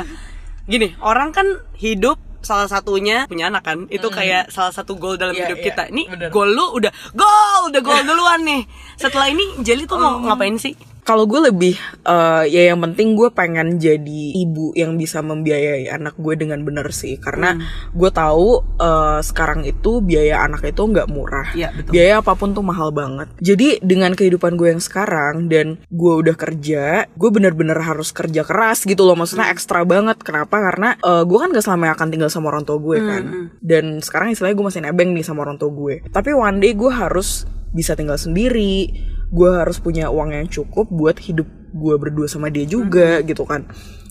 gini, 0.65 0.95
orang 1.01 1.29
kan 1.29 1.45
hidup 1.75 2.15
salah 2.39 2.71
satunya 2.71 3.27
punya 3.27 3.51
anak 3.51 3.67
kan 3.67 3.83
itu 3.91 4.07
kayak 4.07 4.47
salah 4.47 4.71
satu 4.71 4.95
goal 4.95 5.19
dalam 5.19 5.35
Iya, 5.35 5.51
hidup 5.51 5.59
iya, 5.59 5.65
kita 5.67 5.83
ini 5.91 6.07
bener. 6.07 6.31
goal 6.31 6.47
lu 6.47 6.71
udah 6.71 6.87
goal 7.11 7.67
udah 7.67 7.81
goal 7.83 7.99
duluan 7.99 8.47
nih 8.47 8.63
setelah 8.95 9.27
ini 9.27 9.59
Jelly 9.59 9.83
tuh 9.83 9.99
mau 9.99 10.23
ngapain 10.23 10.55
sih 10.55 10.71
Kalau 11.09 11.25
gue 11.25 11.41
lebih 11.41 11.73
eh, 12.05 12.43
ya 12.45 12.69
yang 12.69 12.85
penting 12.85 13.17
gue 13.17 13.33
pengen 13.33 13.81
jadi 13.81 14.21
ibu 14.37 14.77
yang 14.77 14.93
bisa 14.93 15.25
membiayai 15.25 15.89
anak 15.89 16.13
gue 16.15 16.37
dengan 16.37 16.61
bener 16.61 16.85
sih 16.93 17.17
karena 17.17 17.57
Hmm. 17.57 17.65
gue 17.97 18.11
tahu 18.13 18.61
eh, 18.77 19.19
sekarang 19.19 19.65
itu 19.65 20.05
biaya 20.05 20.45
anak 20.45 20.69
itu 20.69 20.85
nggak 20.85 21.09
murah. 21.09 21.49
Iya, 21.57 21.73
betul. 21.73 21.97
Biaya 21.97 22.13
apa 22.21 22.37
pun 22.37 22.53
tuh 22.53 22.61
mahal 22.61 22.93
banget. 22.93 23.33
Jadi 23.41 23.81
dengan 23.81 24.13
kehidupan 24.13 24.53
gue 24.53 24.69
yang 24.69 24.83
sekarang 24.83 25.49
dan 25.49 25.81
gue 25.89 26.13
udah 26.13 26.37
kerja, 26.37 27.09
gue 27.09 27.29
bener-bener 27.33 27.81
harus 27.81 28.13
kerja 28.13 28.45
keras 28.45 28.85
gitu 28.85 29.01
loh. 29.01 29.17
Maksudnya 29.17 29.49
Hmm. 29.49 29.55
ekstra 29.57 29.81
banget. 29.81 30.21
Kenapa? 30.21 30.61
Karena 30.61 30.93
eh, 30.93 31.23
gue 31.25 31.37
kan 31.39 31.49
gak 31.49 31.65
selamanya 31.65 31.97
akan 31.97 32.07
tinggal 32.13 32.29
sama 32.29 32.53
orang 32.53 32.69
tua 32.69 32.77
gue 32.77 32.97
kan. 32.99 33.23
Hmm, 33.25 33.45
Dan 33.57 34.05
sekarang 34.05 34.29
istilahnya 34.29 34.53
gue 34.53 34.67
masih 34.69 34.81
nebeng 34.85 35.09
nih 35.11 35.25
sama 35.25 35.41
orang 35.41 35.57
tua 35.57 35.73
gue. 35.73 36.05
Tapi 36.05 36.29
one 36.31 36.61
day 36.61 36.77
gue 36.77 36.91
harus 36.93 37.49
bisa 37.69 37.93
tinggal 37.93 38.21
sendiri. 38.21 38.93
Gue 39.29 39.49
harus 39.53 39.77
punya 39.77 40.09
uang 40.09 40.33
yang 40.33 40.47
cukup 40.49 40.89
buat 40.89 41.17
hidup 41.21 41.45
gue 41.69 41.95
berdua 42.01 42.25
sama 42.25 42.49
dia 42.49 42.65
juga 42.65 43.21
gitu 43.21 43.45
kan. 43.45 43.69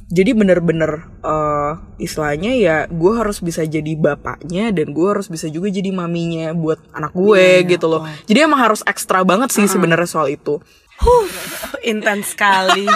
Jadi 0.09 0.33
bener-bener 0.33 1.05
eh, 1.21 1.73
istilahnya 2.01 2.57
ya 2.57 2.77
gue 2.89 3.13
harus 3.13 3.45
bisa 3.45 3.61
jadi 3.69 3.93
bapaknya 3.93 4.73
dan 4.73 4.97
gue 4.97 5.05
harus 5.05 5.29
bisa 5.29 5.53
juga 5.53 5.69
jadi 5.69 5.93
maminya 5.93 6.57
buat 6.57 6.81
anak 6.97 7.13
gue 7.13 7.69
gitu 7.69 7.87
loh. 7.93 8.09
Jadi 8.25 8.39
emang 8.41 8.63
harus 8.63 8.81
ekstra 8.89 9.21
banget 9.27 9.53
sih 9.53 9.69
sebenarnya 9.69 10.09
soal 10.09 10.33
itu. 10.33 10.65
Huh, 10.99 11.27
intens 11.87 12.35
sekali 12.35 12.87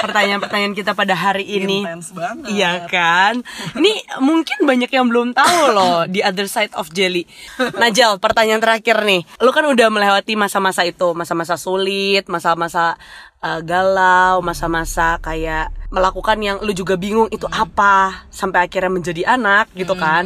pertanyaan-pertanyaan 0.00 0.72
kita 0.72 0.96
pada 0.96 1.12
hari 1.12 1.44
ini. 1.44 1.84
banget. 1.84 2.48
Iya 2.48 2.88
kan? 2.88 3.44
Ini 3.76 4.20
mungkin 4.24 4.64
banyak 4.64 4.90
yang 4.90 5.06
belum 5.12 5.36
tahu 5.36 5.60
loh 5.76 6.08
di 6.08 6.24
other 6.24 6.48
side 6.48 6.72
of 6.74 6.88
jelly. 6.90 7.28
Najel, 7.76 8.16
pertanyaan 8.16 8.64
terakhir 8.64 9.04
nih. 9.04 9.22
Lu 9.44 9.52
kan 9.52 9.68
udah 9.68 9.88
melewati 9.92 10.34
masa-masa 10.40 10.88
itu, 10.88 11.12
masa-masa 11.12 11.60
sulit, 11.60 12.24
masa-masa 12.32 12.96
uh, 13.44 13.60
galau, 13.60 14.40
masa-masa 14.40 15.20
kayak 15.20 15.68
melakukan 15.92 16.38
yang 16.40 16.56
lu 16.64 16.72
juga 16.72 16.96
bingung 16.96 17.28
itu 17.28 17.44
apa 17.52 18.24
sampai 18.32 18.70
akhirnya 18.70 18.88
menjadi 18.88 19.22
anak 19.36 19.68
gitu 19.76 19.92
kan. 19.98 20.24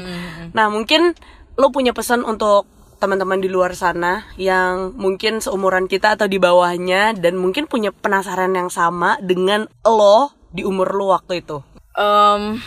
Nah, 0.55 0.71
mungkin 0.71 1.17
lu 1.55 1.71
punya 1.71 1.91
pesan 1.91 2.23
untuk 2.23 2.67
teman-teman 3.05 3.37
di 3.37 3.53
luar 3.53 3.77
sana 3.77 4.25
yang 4.41 4.97
mungkin 4.97 5.45
seumuran 5.45 5.93
kita 5.93 6.17
atau 6.17 6.25
di 6.25 6.41
bawahnya 6.41 7.13
dan 7.13 7.37
mungkin 7.37 7.69
punya 7.69 7.93
penasaran 7.93 8.57
yang 8.57 8.73
sama 8.73 9.21
dengan 9.21 9.69
lo 9.85 10.33
di 10.49 10.65
umur 10.65 10.97
lo 10.97 11.13
waktu 11.13 11.45
itu. 11.45 11.61
Em, 11.93 12.65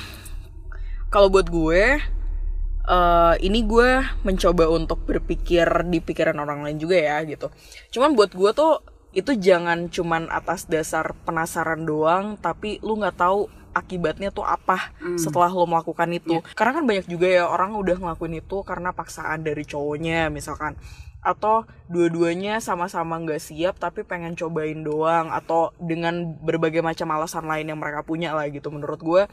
kalau 1.09 1.33
buat 1.33 1.49
gue 1.49 1.97
eh 2.87 3.35
ini 3.43 3.67
gue 3.67 3.99
mencoba 4.23 4.71
untuk 4.71 5.03
berpikir 5.03 5.67
di 5.91 5.99
pikiran 5.99 6.39
orang 6.39 6.63
lain 6.63 6.79
juga 6.79 6.95
ya 6.95 7.19
gitu 7.27 7.51
cuman 7.91 8.15
buat 8.15 8.31
gue 8.31 8.55
tuh 8.55 8.79
itu 9.11 9.35
jangan 9.35 9.91
cuman 9.91 10.31
atas 10.31 10.71
dasar 10.71 11.11
penasaran 11.27 11.83
doang 11.83 12.39
tapi 12.39 12.79
lu 12.79 12.95
nggak 12.95 13.19
tahu 13.19 13.51
akibatnya 13.77 14.33
tuh 14.33 14.43
apa 14.43 14.91
setelah 15.15 15.53
lo 15.53 15.69
melakukan 15.69 16.09
itu. 16.09 16.41
Karena 16.57 16.81
kan 16.81 16.83
banyak 16.89 17.05
juga 17.05 17.27
ya 17.29 17.45
orang 17.45 17.77
udah 17.77 18.01
ngelakuin 18.01 18.41
itu 18.41 18.65
karena 18.65 18.91
paksaan 18.91 19.45
dari 19.45 19.63
cowoknya 19.63 20.33
misalkan. 20.33 20.73
Atau 21.21 21.67
dua-duanya 21.91 22.63
sama-sama 22.63 23.19
nggak 23.19 23.41
siap 23.41 23.77
tapi 23.77 24.01
pengen 24.01 24.33
cobain 24.33 24.79
doang 24.81 25.29
atau 25.29 25.75
dengan 25.77 26.37
berbagai 26.39 26.79
macam 26.79 27.13
alasan 27.13 27.45
lain 27.45 27.69
yang 27.69 27.79
mereka 27.79 28.01
punya 28.01 28.33
lah 28.33 28.49
gitu. 28.49 28.73
Menurut 28.73 29.01
gue 29.01 29.23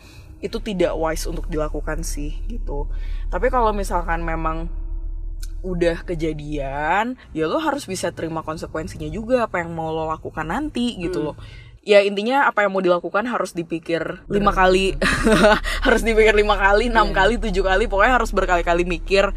itu 0.44 0.60
tidak 0.60 0.92
wise 1.00 1.24
untuk 1.24 1.48
dilakukan 1.48 2.04
sih 2.04 2.36
gitu. 2.50 2.90
Tapi 3.32 3.48
kalau 3.48 3.72
misalkan 3.72 4.20
memang 4.20 4.68
udah 5.64 6.04
kejadian 6.04 7.16
ya 7.32 7.48
lo 7.48 7.56
harus 7.56 7.88
bisa 7.88 8.12
terima 8.12 8.44
konsekuensinya 8.44 9.08
juga 9.08 9.48
apa 9.48 9.64
yang 9.64 9.72
mau 9.72 9.88
lo 9.88 10.04
lakukan 10.12 10.44
nanti 10.44 10.92
gitu 11.00 11.24
loh 11.24 11.36
ya 11.84 12.00
intinya 12.00 12.48
apa 12.48 12.64
yang 12.64 12.72
mau 12.72 12.80
dilakukan 12.80 13.28
harus 13.28 13.52
dipikir 13.52 14.24
lima 14.32 14.50
kali. 14.50 14.96
Harus 15.86 16.00
dipikir 16.00 16.32
lima 16.32 16.56
kali 16.56 16.88
enam 16.88 17.12
kali 17.12 17.36
tujuh 17.36 17.60
kali 17.60 17.84
pokoknya 17.84 18.16
harus 18.16 18.32
berkali-kali 18.32 18.88
mikir 18.88 19.36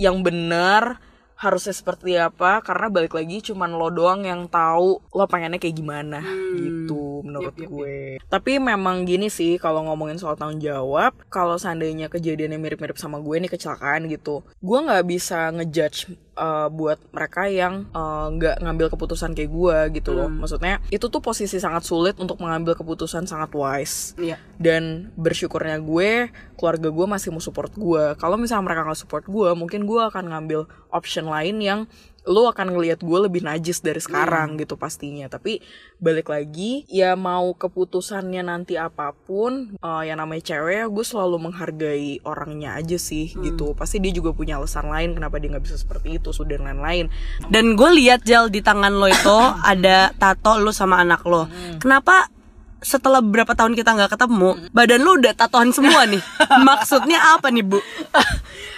yang 0.00 0.24
benar 0.24 0.98
harusnya 1.42 1.74
seperti 1.74 2.14
apa 2.14 2.62
karena 2.62 2.86
balik 2.86 3.18
lagi 3.18 3.42
cuman 3.42 3.74
lo 3.74 3.90
doang 3.90 4.22
yang 4.22 4.46
tahu 4.46 5.02
lo 5.02 5.24
pengennya 5.26 5.58
kayak 5.58 5.74
gimana 5.74 6.22
gitu 6.54 7.26
menurut 7.26 7.58
gue. 7.58 8.22
Tapi 8.22 8.62
memang 8.62 9.02
gini 9.02 9.26
sih 9.26 9.58
kalau 9.58 9.82
ngomongin 9.90 10.22
soal 10.22 10.38
tanggung 10.38 10.62
jawab 10.62 11.18
kalau 11.26 11.58
seandainya 11.58 12.06
kejadiannya 12.06 12.62
mirip-mirip 12.62 12.94
sama 12.94 13.18
gue 13.18 13.42
nih 13.42 13.50
kecelakaan 13.50 14.06
gitu 14.06 14.46
gue 14.62 14.78
nggak 14.78 15.04
bisa 15.10 15.50
ngejudge 15.50 16.14
uh, 16.38 16.68
buat 16.70 17.02
mereka 17.10 17.50
yang 17.50 17.90
uh, 17.90 18.30
nggak 18.30 18.62
ngambil 18.62 18.86
keputusan 18.94 19.34
kayak 19.34 19.50
gue 19.50 19.78
gitu 19.98 20.14
loh. 20.14 20.30
Maksudnya 20.30 20.78
itu 20.94 21.10
tuh 21.10 21.18
posisi 21.18 21.58
sangat 21.58 21.82
sulit 21.82 22.14
untuk 22.22 22.38
mengambil 22.38 22.78
keputusan 22.78 23.26
sangat 23.26 23.50
wise. 23.58 24.14
Iya. 24.14 24.36
dan 24.62 25.10
bersyukurnya 25.18 25.82
gue 25.82 26.30
keluarga 26.54 26.88
gue 26.94 27.06
masih 27.10 27.34
mau 27.34 27.42
support 27.42 27.74
gue. 27.74 28.14
Kalau 28.14 28.38
misalnya 28.38 28.70
mereka 28.70 28.86
nggak 28.86 29.00
support 29.02 29.24
gue 29.26 29.50
mungkin 29.58 29.88
gue 29.88 30.00
akan 30.06 30.30
ngambil 30.30 30.70
option 30.92 31.26
lain 31.32 31.56
yang 31.64 31.80
lo 32.22 32.46
akan 32.46 32.78
ngelihat 32.78 33.02
gue 33.02 33.18
lebih 33.18 33.42
najis 33.42 33.82
dari 33.82 33.98
sekarang 33.98 34.54
gitu 34.54 34.78
pastinya 34.78 35.26
tapi 35.26 35.58
balik 35.98 36.30
lagi 36.30 36.86
ya 36.86 37.18
mau 37.18 37.50
keputusannya 37.58 38.46
nanti 38.46 38.78
apa 38.78 39.10
pun 39.10 39.74
eh, 39.74 40.02
yang 40.06 40.22
namanya 40.22 40.54
cewek 40.54 40.86
gue 40.86 41.02
selalu 41.02 41.50
menghargai 41.50 42.22
orangnya 42.22 42.78
aja 42.78 42.94
sih 42.94 43.34
gitu 43.42 43.74
pasti 43.74 43.98
dia 43.98 44.14
juga 44.14 44.30
punya 44.30 44.62
alasan 44.62 44.86
lain 44.86 45.18
kenapa 45.18 45.42
dia 45.42 45.50
nggak 45.50 45.66
bisa 45.66 45.74
seperti 45.74 46.22
itu 46.22 46.30
dan 46.46 46.62
lain-lain 46.66 47.06
Dan 47.50 47.74
gue 47.78 47.90
lihat 48.02 48.22
Jel 48.26 48.50
di 48.50 48.62
tangan 48.62 48.94
lo 48.94 49.06
itu 49.10 49.38
ada 49.72 50.10
tato 50.14 50.58
lo 50.58 50.74
sama 50.74 50.98
anak 51.02 51.22
lo. 51.26 51.46
Kenapa 51.78 52.30
setelah 52.82 53.22
beberapa 53.22 53.54
tahun 53.54 53.78
kita 53.78 53.94
nggak 53.94 54.18
ketemu, 54.18 54.58
badan 54.74 55.00
lo 55.06 55.14
udah 55.14 55.32
tatoan 55.38 55.70
semua 55.70 56.02
nih? 56.10 56.22
Maksudnya 56.66 57.38
apa 57.38 57.48
nih 57.54 57.62
bu? 57.62 57.78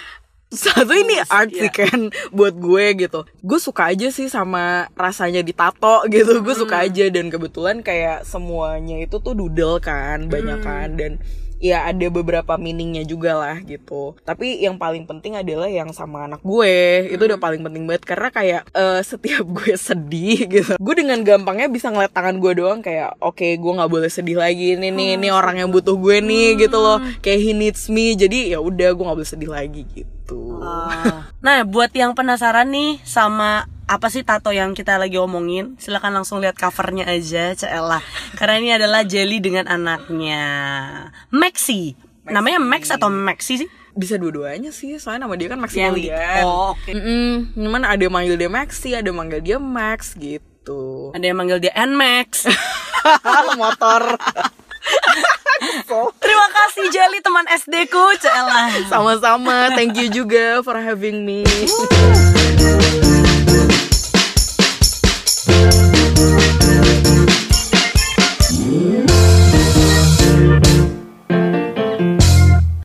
satu 0.55 0.93
ini 0.95 1.19
art 1.27 1.51
sih 1.51 1.71
kan 1.71 2.09
buat 2.31 2.55
gue 2.55 3.07
gitu. 3.07 3.27
Gue 3.43 3.59
suka 3.59 3.91
aja 3.91 4.07
sih 4.09 4.31
sama 4.31 4.87
rasanya 4.95 5.43
ditato 5.45 6.07
gitu. 6.13 6.41
Gue 6.41 6.55
suka 6.55 6.87
aja 6.87 7.05
dan 7.11 7.29
kebetulan 7.29 7.83
kayak 7.83 8.23
semuanya 8.23 9.03
itu 9.03 9.19
tuh 9.21 9.35
doodle 9.35 9.77
kan 9.83 10.31
banyak 10.31 10.59
kan 10.63 10.95
dan 10.95 11.21
ya 11.65 11.87
ada 11.87 12.07
beberapa 12.11 12.59
meaningnya 12.59 13.03
juga 13.07 13.35
lah 13.35 13.57
gitu. 13.63 14.15
Tapi 14.21 14.61
yang 14.61 14.75
paling 14.75 15.07
penting 15.07 15.39
adalah 15.39 15.65
yang 15.71 15.89
sama 15.95 16.27
anak 16.27 16.43
gue. 16.43 17.09
Itu 17.09 17.25
udah 17.25 17.39
paling 17.39 17.63
penting 17.63 17.83
banget 17.87 18.03
karena 18.05 18.29
kayak 18.29 18.61
eh, 18.75 19.01
setiap 19.01 19.45
gue 19.47 19.73
sedih 19.87 20.39
gitu. 20.45 20.73
Gue 20.77 20.95
dengan 20.95 21.19
gampangnya 21.23 21.71
bisa 21.71 21.89
ngeliat 21.89 22.11
tangan 22.13 22.37
gue 22.37 22.53
doang 22.59 22.79
kayak 22.85 23.17
oke 23.17 23.45
gue 23.45 23.71
nggak 23.81 23.91
boleh 23.91 24.11
sedih 24.11 24.37
lagi. 24.39 24.75
Ini 24.77 24.91
nih 24.91 25.09
ini 25.19 25.27
orang 25.31 25.63
yang 25.63 25.69
butuh 25.71 25.95
gue 25.95 26.21
nih 26.21 26.67
gitu 26.67 26.77
loh. 26.77 27.01
Kayak 27.23 27.39
he 27.41 27.51
needs 27.55 27.87
me. 27.89 28.13
Jadi 28.13 28.53
ya 28.53 28.59
udah 28.61 28.93
gue 28.93 29.03
nggak 29.03 29.17
boleh 29.23 29.29
sedih 29.29 29.51
lagi 29.51 29.83
gitu 29.89 30.14
Nah, 31.41 31.61
buat 31.67 31.93
yang 31.93 32.17
penasaran 32.17 32.71
nih 32.73 33.01
sama 33.05 33.69
apa 33.85 34.09
sih 34.09 34.25
tato 34.25 34.49
yang 34.49 34.73
kita 34.73 34.97
lagi 34.97 35.21
omongin, 35.21 35.77
silakan 35.77 36.17
langsung 36.21 36.41
lihat 36.41 36.57
covernya 36.57 37.05
aja, 37.05 37.53
Celah. 37.53 38.01
Karena 38.33 38.55
ini 38.57 38.69
adalah 38.73 39.05
Jelly 39.05 39.37
dengan 39.37 39.69
anaknya. 39.69 40.43
Maxi. 41.29 41.93
Namanya 42.25 42.57
Max 42.57 42.89
atau 42.89 43.13
Maxi 43.13 43.61
sih? 43.61 43.69
bisa 43.95 44.19
dua-duanya 44.19 44.75
sih 44.75 44.99
soalnya 44.99 45.23
nama 45.23 45.39
dia 45.39 45.47
kan 45.47 45.55
Maximilian 45.55 46.43
Oh, 46.43 46.75
oke. 46.75 46.91
Cuman 47.55 47.87
ada 47.87 48.01
yang 48.03 48.11
manggil 48.11 48.35
dia 48.35 48.51
Maxi 48.51 48.91
ada 48.91 49.07
yang 49.07 49.15
manggil 49.23 49.39
dia 49.39 49.55
Max 49.55 50.19
gitu 50.19 51.15
Ada 51.15 51.31
yang 51.31 51.39
manggil 51.39 51.63
dia 51.63 51.71
Nmax. 51.71 52.51
motor 53.61 54.19
Terima 56.23 56.47
kasih 56.51 56.85
Jelly 56.91 57.19
teman 57.19 57.45
SD 57.51 57.75
ku, 57.91 58.03
Celah. 58.21 58.71
sama-sama. 58.87 59.73
Thank 59.75 59.99
you 59.99 60.07
juga 60.07 60.63
for 60.63 60.77
having 60.79 61.27
me 61.27 61.43